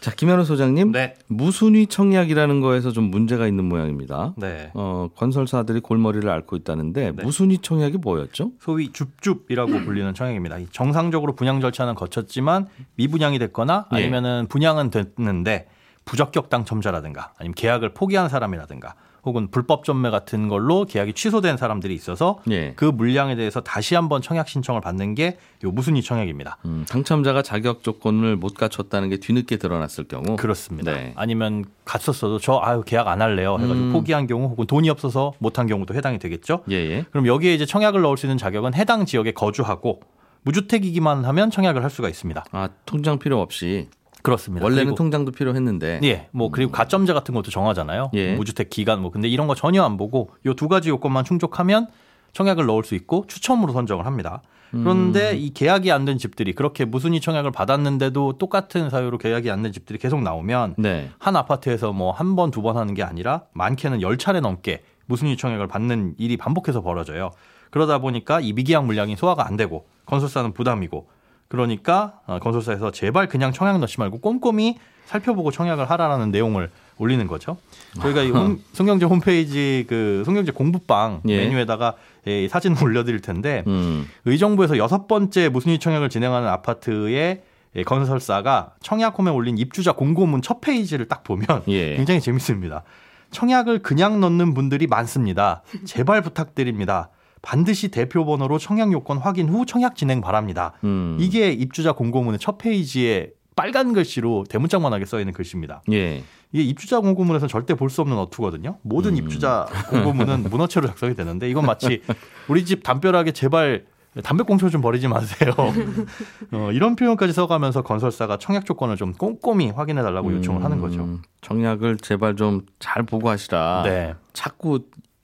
자 0.00 0.10
김현우 0.12 0.44
소장님 0.46 0.92
네. 0.92 1.14
무순위 1.26 1.86
청약이라는 1.86 2.60
거에서 2.62 2.90
좀 2.90 3.04
문제가 3.10 3.46
있는 3.46 3.66
모양입니다. 3.66 4.32
네. 4.38 4.70
어, 4.72 5.10
건설사들이 5.14 5.80
골머리를 5.80 6.26
앓고 6.28 6.56
있다는데 6.56 7.12
네. 7.12 7.22
무순위 7.22 7.58
청약이 7.58 7.98
뭐였죠? 7.98 8.52
소위 8.60 8.92
줍줍이라고 8.92 9.70
불리는 9.84 10.14
청약입니다. 10.14 10.58
이 10.58 10.66
정상적으로 10.72 11.34
분양 11.34 11.60
절차는 11.60 11.94
거쳤지만 11.96 12.66
미분양이 12.96 13.38
됐거나 13.38 13.88
예. 13.92 13.96
아니면은 13.96 14.46
분양은 14.48 14.88
됐는데 14.90 15.68
부적격 16.06 16.48
당첨자라든가 16.48 17.34
아니면 17.38 17.54
계약을 17.54 17.92
포기한 17.92 18.30
사람이라든가 18.30 18.94
혹은 19.24 19.48
불법 19.50 19.84
전매 19.84 20.10
같은 20.10 20.48
걸로 20.48 20.84
계약이 20.84 21.12
취소된 21.12 21.56
사람들이 21.56 21.94
있어서 21.94 22.40
예. 22.50 22.72
그 22.76 22.84
물량에 22.84 23.36
대해서 23.36 23.60
다시 23.60 23.94
한번 23.94 24.22
청약 24.22 24.48
신청을 24.48 24.80
받는 24.80 25.14
게 25.14 25.36
요 25.62 25.70
무순위 25.70 26.02
청약입니다. 26.02 26.56
음, 26.64 26.86
당첨자가 26.88 27.42
자격 27.42 27.82
조건을 27.82 28.36
못 28.36 28.54
갖췄다는 28.54 29.10
게 29.10 29.18
뒤늦게 29.18 29.58
드러났을 29.58 30.04
경우 30.04 30.36
그렇습니다. 30.36 30.92
네. 30.92 31.12
아니면 31.16 31.66
갔었어도 31.84 32.38
저 32.38 32.60
아유 32.62 32.82
계약 32.86 33.08
안 33.08 33.20
할래요 33.20 33.56
해가지고 33.60 33.86
음. 33.86 33.92
포기한 33.92 34.26
경우 34.26 34.48
혹은 34.48 34.66
돈이 34.66 34.88
없어서 34.88 35.34
못한 35.38 35.66
경우도 35.66 35.94
해당이 35.94 36.18
되겠죠. 36.18 36.64
예, 36.70 36.76
예. 36.76 37.04
그럼 37.10 37.26
여기에 37.26 37.54
이제 37.54 37.66
청약을 37.66 38.00
넣을 38.00 38.16
수 38.16 38.26
있는 38.26 38.38
자격은 38.38 38.74
해당 38.74 39.04
지역에 39.04 39.32
거주하고 39.32 40.00
무주택이기만 40.42 41.26
하면 41.26 41.50
청약을 41.50 41.82
할 41.82 41.90
수가 41.90 42.08
있습니다. 42.08 42.44
아 42.52 42.68
통장 42.86 43.18
필요 43.18 43.40
없이 43.40 43.88
그렇습니다. 44.22 44.64
원래는 44.64 44.84
그리고- 44.84 44.96
통장도 44.96 45.32
필요했는데 45.32 46.00
예, 46.04 46.28
뭐 46.32 46.50
그리고 46.50 46.72
가점제 46.72 47.12
같은 47.12 47.34
것도 47.34 47.50
정하잖아요. 47.50 48.10
예. 48.14 48.34
무주택 48.36 48.70
기간 48.70 49.00
뭐 49.02 49.10
근데 49.10 49.28
이런 49.28 49.46
거 49.46 49.54
전혀 49.54 49.82
안 49.82 49.96
보고 49.96 50.30
요 50.46 50.54
두 50.54 50.68
가지 50.68 50.88
요건만 50.90 51.24
충족하면 51.24 51.86
청약을 52.32 52.66
넣을 52.66 52.84
수 52.84 52.94
있고 52.94 53.24
추첨으로 53.26 53.72
선정을 53.72 54.06
합니다. 54.06 54.42
음. 54.74 54.84
그런데 54.84 55.36
이 55.36 55.52
계약이 55.52 55.90
안 55.90 56.04
된 56.04 56.16
집들이 56.16 56.52
그렇게 56.52 56.84
무순위 56.84 57.20
청약을 57.20 57.50
받았는데도 57.50 58.34
똑같은 58.38 58.88
사유로 58.88 59.18
계약이 59.18 59.50
안 59.50 59.62
된 59.62 59.72
집들이 59.72 59.98
계속 59.98 60.22
나오면 60.22 60.74
네. 60.78 61.10
한 61.18 61.34
아파트에서 61.36 61.92
뭐 61.92 62.12
한 62.12 62.36
번 62.36 62.50
두 62.52 62.62
번 62.62 62.76
하는 62.76 62.94
게 62.94 63.02
아니라 63.02 63.42
많게는 63.52 64.00
열 64.02 64.16
차례 64.16 64.38
넘게 64.40 64.82
무순위 65.06 65.36
청약을 65.36 65.66
받는 65.66 66.14
일이 66.18 66.36
반복해서 66.36 66.82
벌어져요. 66.82 67.30
그러다 67.70 67.98
보니까 67.98 68.40
이 68.40 68.52
미계약 68.52 68.84
물량이 68.86 69.16
소화가 69.16 69.44
안 69.46 69.56
되고 69.56 69.86
건설사는 70.06 70.52
부담이고 70.52 71.08
그러니까 71.50 72.20
어, 72.26 72.38
건설사에서 72.38 72.92
제발 72.92 73.28
그냥 73.28 73.52
청약 73.52 73.78
넣지 73.80 73.98
말고 73.98 74.20
꼼꼼히 74.20 74.76
살펴보고 75.06 75.50
청약을 75.50 75.90
하라라는 75.90 76.30
내용을 76.30 76.70
올리는 76.96 77.26
거죠. 77.26 77.56
저희가 78.00 78.22
이 78.22 78.30
홈- 78.30 78.60
송경제 78.72 79.04
홈페이지 79.06 79.84
그 79.88 80.22
송경제 80.24 80.52
공부방 80.52 81.22
예. 81.26 81.38
메뉴에다가 81.38 81.94
이 82.26 82.46
사진을 82.48 82.76
올려드릴 82.84 83.20
텐데 83.20 83.64
음. 83.66 84.06
의정부에서 84.26 84.78
여섯 84.78 85.08
번째 85.08 85.48
무순위 85.48 85.80
청약을 85.80 86.08
진행하는 86.08 86.46
아파트의 86.48 87.42
예, 87.76 87.82
건설사가 87.82 88.74
청약홈에 88.80 89.30
올린 89.30 89.58
입주자 89.58 89.92
공고문 89.92 90.42
첫 90.42 90.60
페이지를 90.60 91.08
딱 91.08 91.24
보면 91.24 91.64
예. 91.66 91.96
굉장히 91.96 92.20
재밌습니다. 92.20 92.84
청약을 93.32 93.80
그냥 93.80 94.20
넣는 94.20 94.54
분들이 94.54 94.86
많습니다. 94.86 95.62
제발 95.84 96.20
부탁드립니다. 96.22 97.08
반드시 97.42 97.88
대표 97.88 98.24
번호로 98.24 98.58
청약 98.58 98.92
요건 98.92 99.18
확인 99.18 99.48
후 99.48 99.64
청약 99.66 99.96
진행 99.96 100.20
바랍니다. 100.20 100.72
음. 100.84 101.16
이게 101.20 101.50
입주자 101.52 101.92
공고문의 101.92 102.38
첫 102.38 102.58
페이지에 102.58 103.30
빨간 103.56 103.92
글씨로 103.92 104.44
대문짝만하게 104.48 105.04
써 105.06 105.18
있는 105.18 105.32
글씨입니다. 105.34 105.82
예. 105.92 106.22
이게 106.52 106.62
입주자 106.64 107.00
공고문에서는 107.00 107.48
절대 107.48 107.74
볼 107.74 107.90
수 107.90 108.00
없는 108.02 108.16
어투거든요. 108.16 108.78
모든 108.82 109.12
음. 109.12 109.16
입주자 109.18 109.66
공고문은 109.90 110.44
문어체로 110.50 110.86
작성이 110.88 111.14
되는데 111.14 111.48
이건 111.50 111.66
마치 111.66 112.02
우리 112.48 112.64
집 112.64 112.82
담벼락에 112.82 113.32
제발 113.32 113.84
담배꽁초 114.24 114.70
좀 114.70 114.80
버리지 114.80 115.06
마세요. 115.08 115.54
어, 116.52 116.70
이런 116.72 116.96
표현까지 116.96 117.32
써가면서 117.32 117.82
건설사가 117.82 118.38
청약 118.38 118.66
조건을 118.66 118.96
좀 118.96 119.12
꼼꼼히 119.12 119.70
확인해 119.70 120.02
달라고 120.02 120.32
요청을 120.32 120.64
하는 120.64 120.80
거죠. 120.80 121.02
음, 121.02 121.22
청약을 121.42 121.98
제발 121.98 122.34
좀 122.36 122.62
잘 122.80 123.04
보고 123.04 123.28
하시라. 123.28 123.82
네, 123.84 124.14
자꾸 124.32 124.80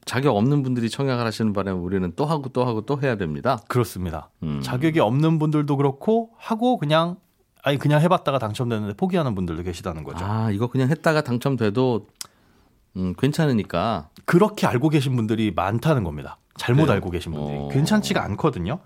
자격 0.07 0.37
없는 0.37 0.63
분들이 0.63 0.89
청약을 0.89 1.27
하시는 1.27 1.53
바람에 1.53 1.79
우리는 1.79 2.11
또 2.17 2.25
하고 2.25 2.49
또 2.49 2.65
하고 2.65 2.87
또 2.87 2.99
해야 3.03 3.17
됩니다. 3.17 3.59
그렇습니다. 3.69 4.31
음. 4.45 4.61
자격이 4.63 5.01
없는 5.01 5.39
분들도 5.39 5.77
그렇고 5.77 6.31
하고 6.39 6.79
그냥 6.79 7.17
아니 7.63 7.77
그냥 7.77 8.01
해봤다가 8.01 8.39
당첨됐는데 8.39 8.95
포기하는 8.95 9.35
분들도 9.35 9.65
계시다는 9.65 10.05
거죠. 10.05 10.25
아 10.25 10.51
이거 10.53 10.69
그냥 10.69 10.89
했다가 10.89 11.23
당첨돼도 11.23 12.07
음, 12.97 13.15
괜찮으니까. 13.19 14.09
그렇게 14.25 14.67
알고 14.69 14.89
계신 14.89 15.17
분들이 15.17 15.53
많다는 15.55 16.05
겁니다. 16.05 16.39
잘못 16.57 16.83
그래요? 16.83 16.95
알고 16.95 17.11
계신 17.11 17.33
분들이 17.33 17.59
어. 17.59 17.69
괜찮지가 17.69 18.25
않거든요. 18.25 18.79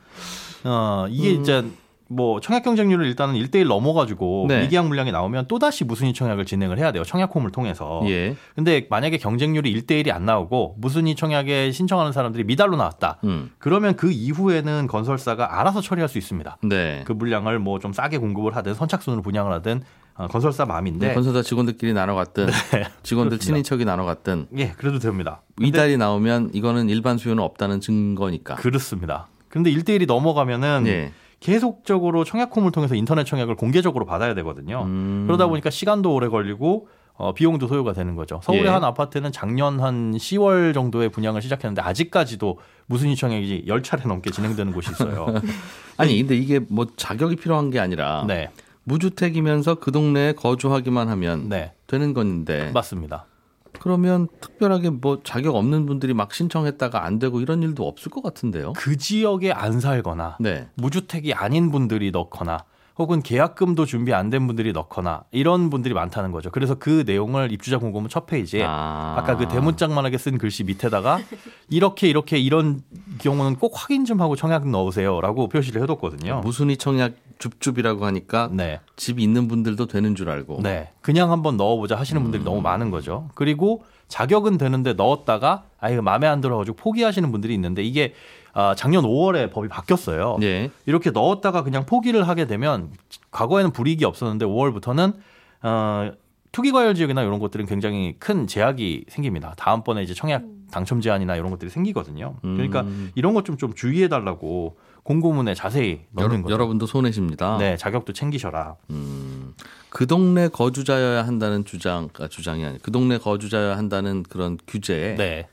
어, 0.64 1.06
이게 1.10 1.36
음. 1.36 1.40
이제 1.42 1.70
뭐 2.12 2.40
청약 2.40 2.62
경쟁률을 2.64 3.06
일단은 3.06 3.34
1대1 3.34 3.66
넘어가지고 3.68 4.46
네. 4.48 4.62
미계약 4.62 4.86
물량이 4.88 5.12
나오면 5.12 5.46
또다시 5.46 5.84
무순위 5.84 6.12
청약을 6.12 6.44
진행을 6.44 6.78
해야 6.78 6.90
돼요. 6.92 7.04
청약홈을 7.04 7.52
통해서. 7.52 8.02
예. 8.06 8.34
근데 8.56 8.86
만약에 8.90 9.16
경쟁률이 9.18 9.72
1대1이 9.82 10.10
안 10.12 10.24
나오고 10.24 10.76
무순위 10.78 11.14
청약에 11.14 11.70
신청하는 11.72 12.12
사람들이 12.12 12.44
미달로 12.44 12.76
나왔다. 12.76 13.18
음. 13.24 13.50
그러면 13.58 13.94
그 13.96 14.10
이후에는 14.10 14.86
건설사가 14.88 15.60
알아서 15.60 15.80
처리할 15.80 16.08
수 16.08 16.18
있습니다. 16.18 16.58
네. 16.64 17.02
그 17.06 17.12
물량을 17.12 17.58
뭐 17.58 17.78
좀 17.80 17.92
싸게 17.94 18.18
공급을 18.18 18.56
하든 18.56 18.74
선착순으로 18.74 19.22
분양을 19.22 19.52
하든 19.54 19.82
어, 20.16 20.26
건설사 20.26 20.66
마음인데 20.66 21.08
네. 21.08 21.14
건설사 21.14 21.40
직원들끼리 21.42 21.92
나눠 21.94 22.14
갔든 22.16 22.46
직원들 23.04 23.38
그렇습니다. 23.38 23.38
친인척이 23.38 23.84
나눠 23.86 24.04
갔든 24.04 24.48
예, 24.58 24.72
그래도 24.76 24.98
됩니다. 24.98 25.40
이달이 25.60 25.96
나오면 25.96 26.50
이거는 26.52 26.88
일반 26.90 27.16
수요는 27.16 27.42
없다는 27.42 27.80
증거니까. 27.80 28.56
그렇습니다. 28.56 29.28
근데 29.48 29.70
1대1이 29.72 30.06
넘어가면은 30.06 30.84
예. 30.88 31.12
계속적으로 31.40 32.24
청약홈을 32.24 32.70
통해서 32.70 32.94
인터넷 32.94 33.24
청약을 33.24 33.56
공개적으로 33.56 34.04
받아야 34.04 34.34
되거든요. 34.34 34.82
음. 34.84 35.24
그러다 35.26 35.46
보니까 35.46 35.70
시간도 35.70 36.14
오래 36.14 36.28
걸리고 36.28 36.88
어, 37.14 37.34
비용도 37.34 37.66
소요가 37.66 37.92
되는 37.92 38.14
거죠. 38.14 38.40
서울의 38.42 38.64
예. 38.64 38.68
한 38.68 38.82
아파트는 38.84 39.30
작년 39.32 39.80
한 39.80 40.12
10월 40.12 40.72
정도에 40.72 41.08
분양을 41.08 41.42
시작했는데 41.42 41.82
아직까지도 41.82 42.58
무순위 42.86 43.16
청약이 43.16 43.66
10차례 43.68 44.08
넘게 44.08 44.30
진행되는 44.30 44.72
곳이 44.72 44.90
있어요. 44.92 45.26
아니 45.98 46.18
근데 46.18 46.36
이게 46.36 46.60
뭐 46.60 46.86
자격이 46.96 47.36
필요한 47.36 47.70
게 47.70 47.78
아니라 47.78 48.24
네. 48.26 48.48
무주택이면서 48.84 49.76
그 49.76 49.92
동네에 49.92 50.32
거주하기만 50.32 51.08
하면 51.08 51.48
네. 51.50 51.72
되는 51.86 52.14
건데 52.14 52.70
맞습니다. 52.72 53.26
그러면 53.80 54.28
특별하게 54.40 54.90
뭐 54.90 55.20
자격 55.24 55.56
없는 55.56 55.86
분들이 55.86 56.14
막 56.14 56.32
신청했다가 56.32 57.04
안 57.04 57.18
되고 57.18 57.40
이런 57.40 57.62
일도 57.62 57.86
없을 57.88 58.10
것 58.10 58.22
같은데요. 58.22 58.74
그 58.74 58.96
지역에 58.96 59.52
안 59.52 59.80
살거나 59.80 60.36
네. 60.38 60.68
무주택이 60.74 61.34
아닌 61.34 61.70
분들이 61.70 62.10
넣거나 62.10 62.64
혹은 63.00 63.22
계약금도 63.22 63.86
준비 63.86 64.12
안 64.14 64.30
된 64.30 64.46
분들이 64.46 64.72
넣거나 64.72 65.24
이런 65.32 65.70
분들이 65.70 65.92
많다는 65.94 66.30
거죠. 66.30 66.50
그래서 66.50 66.76
그 66.76 67.02
내용을 67.04 67.50
입주자 67.50 67.78
공고문 67.78 68.08
첫 68.10 68.26
페이지에 68.26 68.62
아. 68.64 69.16
아까 69.18 69.36
그 69.36 69.48
대문짝만하게 69.48 70.18
쓴 70.18 70.38
글씨 70.38 70.62
밑에다가 70.64 71.18
이렇게 71.68 72.06
이렇게 72.08 72.38
이런 72.38 72.82
경우는 73.18 73.56
꼭 73.56 73.72
확인 73.74 74.04
좀 74.04 74.20
하고 74.20 74.36
청약 74.36 74.68
넣으세요라고 74.68 75.48
표시를 75.48 75.82
해뒀거든요. 75.82 76.42
무순위 76.44 76.76
청약 76.76 77.14
줍줍이라고 77.38 78.04
하니까 78.04 78.50
네, 78.52 78.80
집이 78.96 79.20
있는 79.22 79.48
분들도 79.48 79.86
되는 79.86 80.14
줄 80.14 80.28
알고. 80.28 80.60
네, 80.62 80.90
그냥 81.00 81.32
한번 81.32 81.56
넣어보자 81.56 81.96
하시는 81.96 82.22
분들이 82.22 82.44
너무 82.44 82.60
많은 82.60 82.90
거죠. 82.90 83.30
그리고 83.34 83.82
자격은 84.08 84.58
되는데 84.58 84.92
넣었다가 84.92 85.64
아예 85.80 86.00
마음에 86.00 86.26
안 86.26 86.40
들어가지고 86.40 86.76
포기하시는 86.76 87.32
분들이 87.32 87.54
있는데 87.54 87.82
이게 87.82 88.12
아, 88.52 88.74
작년 88.76 89.04
5월에 89.04 89.52
법이 89.52 89.68
바뀌었어요. 89.68 90.38
예. 90.42 90.70
이렇게 90.86 91.10
넣었다가 91.10 91.62
그냥 91.62 91.86
포기를 91.86 92.26
하게 92.26 92.46
되면 92.46 92.90
과거에는 93.30 93.72
불이익이 93.72 94.04
없었는데 94.04 94.46
5월부터는 94.46 95.14
어, 95.62 96.10
투기과열 96.52 96.94
지역이나 96.94 97.22
이런 97.22 97.38
것들은 97.38 97.66
굉장히 97.66 98.16
큰 98.18 98.46
제약이 98.46 99.04
생깁니다. 99.08 99.54
다음번에 99.56 100.02
이제 100.02 100.14
청약 100.14 100.42
당첨 100.70 101.00
제한이나 101.00 101.36
이런 101.36 101.50
것들이 101.50 101.70
생기거든요. 101.70 102.36
그러니까 102.42 102.82
음. 102.82 103.10
이런 103.14 103.34
것 103.34 103.44
좀좀 103.44 103.74
주의해 103.74 104.08
달라고 104.08 104.76
공고문에 105.02 105.54
자세히 105.54 106.00
넣는 106.12 106.30
여러, 106.30 106.42
거죠. 106.42 106.52
여러분도 106.54 106.86
손해십니다. 106.86 107.56
네, 107.58 107.76
자격도 107.76 108.12
챙기셔라. 108.12 108.76
음, 108.90 109.54
그 109.88 110.06
동네 110.06 110.48
거주자여야 110.48 111.26
한다는 111.26 111.64
주장, 111.64 112.08
아, 112.18 112.28
주장이 112.28 112.64
아니, 112.64 112.78
그 112.80 112.92
동네 112.92 113.18
거주자여야 113.18 113.76
한다는 113.76 114.22
그런 114.22 114.58
규제에 114.66 115.16
네. 115.16 115.48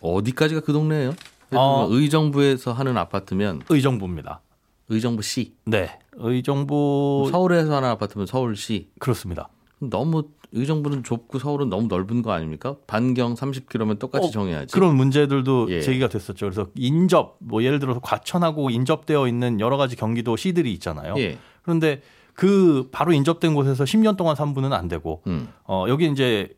어디까지가 0.00 0.60
그 0.60 0.72
동네예요? 0.72 1.14
어. 1.58 1.86
의정부에서 1.90 2.72
하는 2.72 2.96
아파트면 2.96 3.62
의정부입니다. 3.68 4.40
의정부 4.88 5.22
시, 5.22 5.54
네. 5.64 5.98
의정부 6.14 7.28
서울에서 7.30 7.74
하는 7.76 7.88
아파트면 7.88 8.26
서울시. 8.26 8.90
그렇습니다. 8.98 9.48
너무 9.78 10.24
의정부는 10.52 11.02
좁고 11.02 11.38
서울은 11.38 11.70
너무 11.70 11.88
넓은 11.88 12.22
거 12.22 12.32
아닙니까? 12.32 12.76
반경 12.86 13.34
30km면 13.34 13.98
똑같이 13.98 14.28
어, 14.28 14.30
정해야지. 14.30 14.74
그런 14.74 14.96
문제들도 14.96 15.68
예. 15.70 15.80
제기가 15.80 16.08
됐었죠. 16.08 16.46
그래서 16.46 16.68
인접 16.74 17.36
뭐 17.38 17.62
예를 17.64 17.78
들어서 17.78 18.00
과천하고 18.00 18.70
인접되어 18.70 19.26
있는 19.28 19.60
여러 19.60 19.76
가지 19.78 19.96
경기도 19.96 20.36
시들이 20.36 20.72
있잖아요. 20.74 21.14
예. 21.16 21.38
그런데 21.62 22.02
그 22.34 22.88
바로 22.92 23.12
인접된 23.12 23.54
곳에서 23.54 23.84
10년 23.84 24.16
동안 24.16 24.36
산 24.36 24.54
분은 24.54 24.72
안 24.72 24.88
되고 24.88 25.22
음. 25.26 25.48
어 25.64 25.86
여기 25.88 26.10
이제 26.10 26.54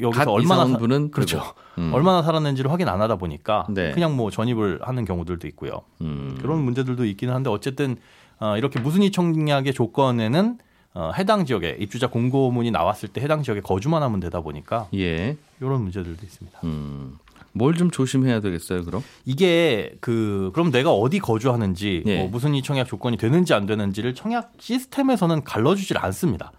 여기서 0.00 0.24
갓 0.24 0.30
얼마나 0.30 0.78
분은 0.78 1.10
그렇죠. 1.10 1.42
음. 1.78 1.92
얼마나 1.92 2.22
살았는지를 2.22 2.70
확인 2.70 2.88
안 2.88 3.00
하다 3.00 3.16
보니까 3.16 3.66
네. 3.70 3.92
그냥 3.92 4.16
뭐 4.16 4.30
전입을 4.30 4.80
하는 4.82 5.04
경우들도 5.04 5.46
있고요. 5.48 5.82
음. 6.00 6.38
그런 6.40 6.62
문제들도 6.62 7.04
있기는 7.04 7.34
한데 7.34 7.50
어쨌든 7.50 7.96
어, 8.40 8.56
이렇게 8.56 8.78
무순위 8.80 9.10
청약의 9.10 9.72
조건에는 9.74 10.58
어, 10.94 11.12
해당 11.16 11.44
지역에 11.44 11.76
입주자 11.80 12.08
공고문이 12.08 12.70
나왔을 12.70 13.08
때 13.08 13.20
해당 13.20 13.42
지역에 13.42 13.60
거주만 13.60 14.02
하면 14.02 14.20
되다 14.20 14.40
보니까 14.40 14.88
예. 14.94 15.36
이런 15.60 15.82
문제들도 15.82 16.24
있습니다. 16.24 16.60
음. 16.64 17.18
뭘좀 17.52 17.90
조심해야 17.90 18.40
되겠어요, 18.40 18.84
그럼? 18.84 19.02
이게 19.24 19.96
그 20.00 20.50
그럼 20.54 20.70
내가 20.70 20.92
어디 20.92 21.18
거주하는지 21.18 22.04
예. 22.06 22.18
뭐 22.18 22.28
무슨 22.28 22.54
이 22.54 22.62
청약 22.62 22.86
조건이 22.86 23.16
되는지 23.16 23.52
안 23.54 23.66
되는지를 23.66 24.14
청약 24.14 24.52
시스템에서는 24.58 25.42
갈라주질 25.44 25.98
않습니다. 25.98 26.52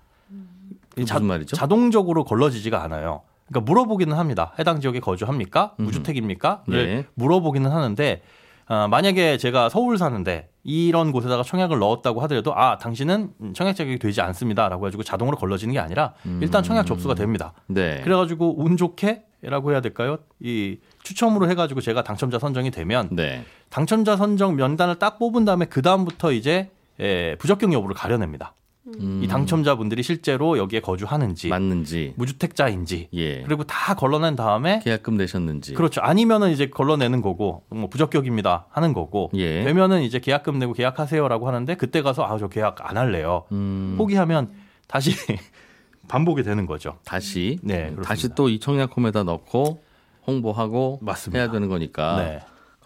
무슨 0.98 1.26
말이죠? 1.26 1.56
자동적으로 1.56 2.26
걸러지지가 2.26 2.84
않아요. 2.84 3.22
그러니까 3.50 3.72
물어보기는 3.72 4.16
합니다. 4.16 4.54
해당 4.58 4.80
지역에 4.80 5.00
거주합니까? 5.00 5.74
무주택입니까? 5.78 6.64
를 6.68 6.80
예. 6.80 7.06
물어보기는 7.16 7.70
하는데 7.70 8.22
어, 8.68 8.88
만약에 8.88 9.38
제가 9.38 9.68
서울 9.70 9.98
사는데 9.98 10.50
이런 10.64 11.12
곳에다가 11.12 11.42
청약을 11.42 11.80
넣었다고 11.80 12.22
하더라도 12.22 12.56
아 12.56 12.78
당신은 12.78 13.32
청약 13.56 13.76
자격이 13.76 13.98
되지 13.98 14.22
않습니다라고 14.22 14.86
해가지고 14.86 15.02
자동으로 15.02 15.38
걸러지는 15.38 15.74
게 15.74 15.80
아니라 15.80 16.14
일단 16.42 16.62
청약 16.62 16.86
접수가 16.86 17.16
됩니다. 17.16 17.54
네. 17.66 18.02
그래가지고 18.04 18.62
운 18.62 18.78
좋게라고 18.78 19.72
해야 19.72 19.82
될까요? 19.82 20.20
이 20.40 20.78
추첨으로 21.02 21.50
해가지고 21.50 21.82
제가 21.82 22.04
당첨자 22.04 22.38
선정이 22.38 22.70
되면 22.70 23.10
네. 23.12 23.44
당첨자 23.70 24.16
선정 24.16 24.56
명단을 24.56 25.00
딱 25.00 25.18
뽑은 25.18 25.46
다음에 25.46 25.66
그 25.66 25.82
다음부터 25.82 26.32
이제 26.34 26.70
에, 27.00 27.36
부적격 27.38 27.74
여부를 27.74 27.96
가려냅니다. 27.96 28.54
음. 29.00 29.22
이 29.24 29.28
당첨자분들이 29.28 30.04
실제로 30.04 30.58
여기에 30.58 30.80
거주하는지 30.82 31.48
맞는지. 31.50 32.14
무주택자인지 32.18 33.10
예. 33.14 33.44
그리고 33.44 33.64
다 33.64 33.94
걸러낸 33.96 34.36
다음에 34.36 34.80
계약금 34.84 35.18
내셨는지. 35.18 35.74
그렇죠 35.74 36.02
아니면은 36.02 36.52
이제 36.52 36.68
걸러내는 36.70 37.22
거고 37.22 37.64
뭐 37.70 37.88
부적격입니다 37.90 38.68
하는 38.72 38.94
거고 38.94 39.30
예. 39.36 39.64
되면은 39.64 40.02
이제 40.02 40.20
계약금 40.20 40.60
내고 40.60 40.74
계약하세요라고 40.74 41.48
하는데 41.48 41.76
그때 41.76 42.02
가서 42.02 42.24
아 42.26 42.38
저 42.40 42.48
계약 42.48 42.90
안 42.90 42.96
할래요 42.98 43.44
음. 43.52 43.96
포기하면 43.98 44.52
다시 44.88 45.12
반복이 46.08 46.42
되는 46.44 46.66
거죠. 46.66 46.98
다시 47.04 47.60
네, 47.62 47.82
그렇습니다. 47.92 48.02
다시 48.08 48.30
또 48.30 48.50
이 48.50 48.60
청약홈에다 48.60 49.24
넣고 49.24 49.82
홍보하고 50.26 51.00
맞습니다. 51.02 51.40
해야 51.40 51.52
되는 51.52 51.68
거니까 51.68 52.18
네. 52.24 52.40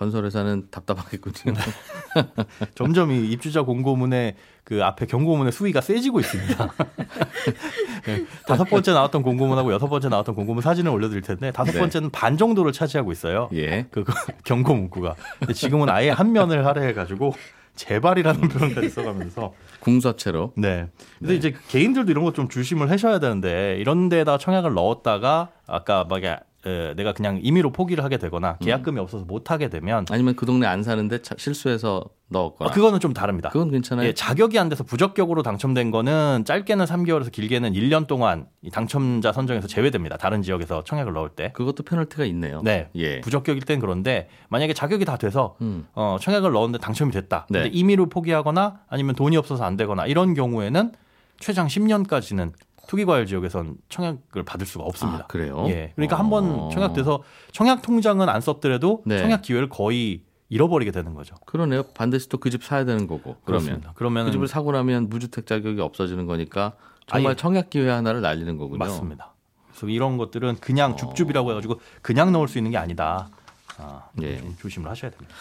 건설회사는 0.03 0.67
답답하겠군요. 0.69 1.55
점점 2.75 3.11
이 3.11 3.31
입주자 3.31 3.61
공고문의 3.61 4.35
그 4.63 4.83
앞에 4.83 5.05
경고문의 5.05 5.51
수위가 5.51 5.81
세지고 5.81 6.19
있습니다. 6.19 6.73
네, 8.05 8.25
다섯 8.45 8.65
번째 8.65 8.91
나왔던 8.93 9.23
공고문하고 9.23 9.71
여섯 9.73 9.87
번째 9.87 10.09
나왔던 10.09 10.35
공고문 10.35 10.61
사진을 10.61 10.91
올려드릴 10.91 11.21
텐데 11.21 11.51
다섯 11.51 11.71
네. 11.71 11.79
번째는 11.79 12.09
반 12.09 12.37
정도를 12.37 12.71
차지하고 12.73 13.11
있어요. 13.11 13.49
예. 13.53 13.87
그 13.91 14.03
경고 14.43 14.73
문구가. 14.73 15.15
근데 15.39 15.53
지금은 15.53 15.89
아예 15.89 16.09
한 16.09 16.31
면을 16.33 16.65
할애해가지고 16.65 17.33
제발이라는 17.75 18.49
표현까지 18.49 18.89
써가면서 18.89 19.53
궁서체로. 19.79 20.53
네. 20.55 20.87
근데 21.19 21.35
이제 21.35 21.55
개인들도 21.69 22.11
이런 22.11 22.23
거좀 22.23 22.49
조심을 22.49 22.91
하셔야 22.91 23.19
되는데 23.19 23.77
이런 23.79 24.09
데다 24.09 24.37
청약을 24.37 24.73
넣었다가 24.73 25.49
아까 25.65 26.03
막 26.03 26.23
에, 26.23 26.37
내가 26.63 27.11
그냥 27.13 27.39
임의로 27.43 27.71
포기를 27.71 28.03
하게 28.03 28.17
되거나 28.17 28.57
계약금이 28.57 28.97
없어서 28.99 29.25
못 29.25 29.51
하게 29.51 29.69
되면 29.69 30.05
아니면 30.09 30.35
그 30.35 30.45
동네 30.45 30.65
안 30.65 30.81
사는데 30.81 31.21
차- 31.21 31.35
실수해서 31.37 32.05
넣었거나. 32.29 32.69
어, 32.69 32.73
그거는 32.73 32.99
좀 33.01 33.13
다릅니다. 33.13 33.49
그건 33.49 33.69
괜찮아요. 33.69 34.07
예, 34.07 34.13
자격이 34.13 34.57
안 34.57 34.69
돼서 34.69 34.83
부적격으로 34.83 35.43
당첨된 35.43 35.91
거는 35.91 36.43
짧게는 36.45 36.85
3개월에서 36.85 37.31
길게는 37.31 37.73
1년 37.73 38.07
동안 38.07 38.47
이 38.61 38.69
당첨자 38.71 39.31
선정에서 39.33 39.67
제외됩니다. 39.67 40.15
다른 40.17 40.41
지역에서 40.41 40.83
청약을 40.85 41.13
넣을 41.13 41.29
때. 41.29 41.51
그것도 41.53 41.83
페널티가 41.83 42.23
있네요. 42.25 42.61
네. 42.63 42.89
예. 42.95 43.19
부적격일 43.21 43.63
땐 43.63 43.79
그런데 43.79 44.29
만약에 44.49 44.73
자격이 44.73 45.03
다 45.05 45.17
돼서 45.17 45.57
음. 45.61 45.85
어, 45.93 46.17
청약을 46.21 46.51
넣었는데 46.53 46.81
당첨이 46.83 47.11
됐다. 47.11 47.45
네. 47.49 47.63
근데 47.63 47.77
임의로 47.77 48.07
포기하거나 48.07 48.79
아니면 48.87 49.15
돈이 49.15 49.35
없어서 49.37 49.63
안 49.65 49.75
되거나 49.77 50.05
이런 50.07 50.33
경우에는 50.33 50.91
최장 51.39 51.67
10년까지는 51.67 52.53
투기과열 52.87 53.25
지역에선 53.25 53.77
청약을 53.89 54.43
받을 54.43 54.65
수가 54.67 54.83
없습니다. 54.85 55.23
아, 55.23 55.27
그래요? 55.27 55.65
예. 55.69 55.91
그러니까 55.95 56.15
어. 56.15 56.19
한번 56.19 56.69
청약돼서 56.71 57.23
청약 57.51 57.81
통장은 57.81 58.27
안 58.29 58.41
썼더라도 58.41 59.03
네. 59.05 59.17
청약 59.19 59.41
기회를 59.41 59.69
거의 59.69 60.23
잃어버리게 60.49 60.91
되는 60.91 61.13
거죠. 61.13 61.35
그러네요. 61.45 61.83
반드시 61.93 62.29
또 62.29 62.37
그 62.37 62.49
집 62.49 62.63
사야 62.63 62.85
되는 62.85 63.07
거고. 63.07 63.37
그러면. 63.45 63.81
그러면 63.95 64.25
그 64.25 64.31
집을 64.31 64.47
사고 64.47 64.71
나면 64.71 65.09
무주택 65.09 65.47
자격이 65.47 65.79
없어지는 65.81 66.25
거니까 66.27 66.73
정말 67.07 67.31
아예. 67.31 67.35
청약 67.35 67.69
기회 67.69 67.89
하나를 67.89 68.21
날리는 68.21 68.57
거군요. 68.57 68.77
맞습니다. 68.79 69.33
그래서 69.71 69.87
이런 69.87 70.17
것들은 70.17 70.57
그냥 70.59 70.91
어. 70.91 70.95
줍줍이라고 70.95 71.51
해가지고 71.51 71.79
그냥 72.01 72.31
넣을 72.31 72.47
수 72.47 72.57
있는 72.59 72.71
게 72.71 72.77
아니다. 72.77 73.29
아, 73.77 74.03
예. 74.21 74.37
좀 74.37 74.55
조심을 74.59 74.89
하셔야 74.89 75.09
됩니다. 75.09 75.33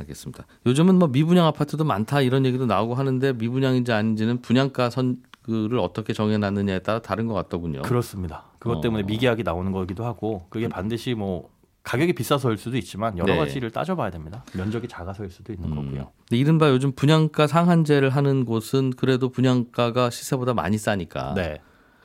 알겠습니다. 0.00 0.44
요즘은 0.66 0.96
뭐 0.98 1.08
미분양 1.08 1.46
아파트도 1.46 1.84
많다 1.84 2.20
이런 2.20 2.44
얘기도 2.44 2.66
나오고 2.66 2.94
하는데 2.96 3.32
미분양인지 3.34 3.92
아닌지는 3.92 4.42
분양가 4.42 4.90
선 4.90 5.18
를 5.48 5.78
어떻게 5.78 6.12
정해놨느냐에 6.12 6.80
따라 6.80 7.00
다른 7.00 7.28
것 7.28 7.34
같더군요. 7.34 7.82
그렇습니다. 7.82 8.46
그것 8.58 8.78
어. 8.78 8.80
때문에 8.80 9.04
미계약이 9.04 9.44
나오는 9.44 9.70
거기도 9.70 10.04
하고 10.04 10.46
그게 10.50 10.68
반드시 10.68 11.14
뭐 11.14 11.50
가격이 11.84 12.14
비싸서일 12.14 12.58
수도 12.58 12.76
있지만 12.76 13.16
여러 13.16 13.34
네. 13.34 13.38
가지를 13.38 13.70
따져봐야 13.70 14.10
됩니다. 14.10 14.44
면적이 14.54 14.88
작아서일 14.88 15.30
수도 15.30 15.52
있는 15.52 15.70
음. 15.70 15.76
거고요. 15.76 16.10
근데 16.28 16.36
이른바 16.36 16.68
요즘 16.70 16.90
분양가 16.90 17.46
상한제를 17.46 18.10
하는 18.10 18.44
곳은 18.44 18.90
그래도 18.90 19.28
분양가가 19.28 20.10
시세보다 20.10 20.52
많이 20.52 20.78
싸니까 20.78 21.34
네, 21.34 21.60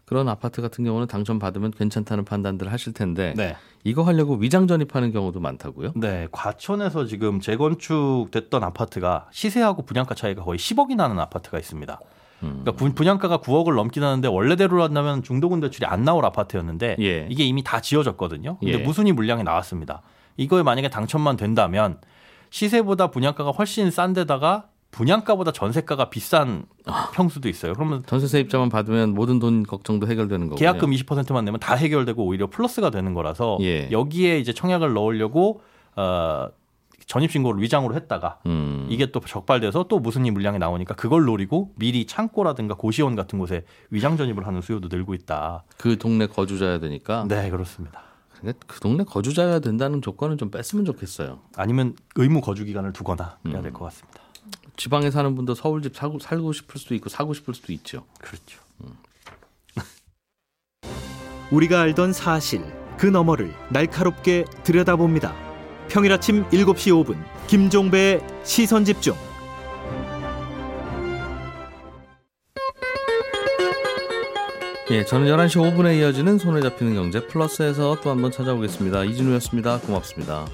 그런 0.05 0.29
아파트 0.29 0.61
같은 0.61 0.83
경우는 0.83 1.07
당첨 1.07 1.39
받으면 1.39 1.71
괜찮다는 1.71 2.25
판단들을 2.25 2.71
하실 2.71 2.93
텐데 2.93 3.33
네, 3.35 3.55
이거 3.83 4.03
하려고 4.03 4.35
위장 4.35 4.67
전입하는 4.67 5.11
경우도 5.11 5.39
많다고요? 5.39 5.93
네. 5.95 6.27
과천에서 6.31 7.05
지금 7.05 7.39
재건축됐던 7.39 8.63
아파트가 8.63 9.29
시세하고 9.31 9.81
분양가 9.81 10.13
차이가 10.13 10.43
거의 10.43 10.59
10억이 10.59 10.95
나는 10.95 11.19
아파트가 11.19 11.57
있습니다. 11.57 11.99
음. 12.43 12.49
그러니까 12.61 12.71
분- 12.73 12.93
분양가가 12.93 13.39
9억을 13.39 13.75
넘긴 13.75 14.03
하는데 14.03 14.27
원래대로 14.27 14.81
한다면 14.83 15.23
중도금 15.23 15.59
대출이 15.59 15.85
안 15.85 16.03
나올 16.03 16.25
아파트였는데 16.25 16.95
예. 16.99 17.27
이게 17.29 17.43
이미 17.43 17.63
다 17.63 17.81
지어졌거든요. 17.81 18.57
근데 18.59 18.73
예. 18.73 18.77
무순위 18.77 19.11
물량이 19.11 19.43
나왔습니다. 19.43 20.01
이거에 20.37 20.63
만약에 20.63 20.89
당첨만 20.89 21.37
된다면 21.37 21.99
시세보다 22.49 23.07
분양가가 23.07 23.51
훨씬 23.51 23.91
싼 23.91 24.13
데다가 24.13 24.65
분양가보다 24.91 25.51
전세가가 25.53 26.09
비싼 26.09 26.65
평수도 27.13 27.47
있어요. 27.47 27.73
그러면 27.73 28.03
전세 28.07 28.27
세 28.27 28.39
입자만 28.41 28.67
받으면 28.67 29.13
모든 29.13 29.39
돈 29.39 29.63
걱정도 29.63 30.05
해결되는 30.07 30.47
거고요. 30.49 30.57
계약금 30.59 30.91
20%만 30.91 31.45
내면 31.45 31.59
다 31.61 31.75
해결되고 31.75 32.21
오히려 32.25 32.47
플러스가 32.47 32.89
되는 32.89 33.13
거라서 33.13 33.57
예. 33.61 33.89
여기에 33.89 34.39
이제 34.39 34.51
청약을 34.51 34.93
넣으려고 34.93 35.61
어 35.95 36.47
전입 37.11 37.29
신고를 37.29 37.61
위장으로 37.61 37.93
했다가 37.93 38.39
음. 38.45 38.87
이게 38.89 39.11
또 39.11 39.19
적발돼서 39.19 39.83
또 39.89 39.99
무슨 39.99 40.25
이 40.25 40.31
물량이 40.31 40.59
나오니까 40.59 40.95
그걸 40.95 41.25
노리고 41.25 41.73
미리 41.75 42.05
창고라든가 42.05 42.75
고시원 42.75 43.17
같은 43.17 43.37
곳에 43.37 43.65
위장 43.89 44.15
전입을 44.15 44.47
하는 44.47 44.61
수요도 44.61 44.87
늘고 44.89 45.13
있다. 45.15 45.65
그 45.75 45.97
동네 45.97 46.25
거주자야 46.25 46.79
되니까 46.79 47.25
네, 47.27 47.49
그렇습니다. 47.49 48.01
근데 48.39 48.53
그 48.65 48.79
동네 48.79 49.03
거주자여야 49.03 49.59
된다는 49.59 50.01
조건은 50.01 50.37
좀 50.37 50.51
뺐으면 50.51 50.85
좋겠어요. 50.85 51.41
아니면 51.57 51.97
의무 52.15 52.39
거주 52.39 52.63
기간을 52.63 52.93
두거나 52.93 53.39
음. 53.45 53.51
해야 53.51 53.61
될것 53.61 53.81
같습니다. 53.81 54.21
지방에 54.77 55.11
사는 55.11 55.35
분도 55.35 55.53
서울집 55.53 55.93
사고, 55.93 56.17
살고 56.17 56.53
싶을 56.53 56.79
수도 56.79 56.95
있고 56.95 57.09
사고 57.09 57.33
싶을 57.33 57.53
수도 57.53 57.73
있죠. 57.73 58.05
그렇죠. 58.19 58.61
우리가 61.51 61.81
알던 61.81 62.13
사실 62.13 62.63
그 62.97 63.05
너머를 63.05 63.53
날카롭게 63.69 64.45
들여다봅니다. 64.63 65.50
평일 65.91 66.13
아침 66.13 66.45
7시 66.51 67.03
5분 67.03 67.17
김종배의 67.47 68.21
시선 68.45 68.85
집중. 68.85 69.13
예, 74.91 75.03
저는 75.03 75.27
11시 75.27 75.57
5분에 75.57 75.99
이어지는 75.99 76.37
손에 76.37 76.61
잡히는 76.61 76.95
경제 76.95 77.27
플러스에서 77.27 77.97
또 78.01 78.09
한번 78.09 78.31
찾아오겠습니다. 78.31 79.03
이진우였습니다. 79.03 79.79
고맙습니다. 79.81 80.45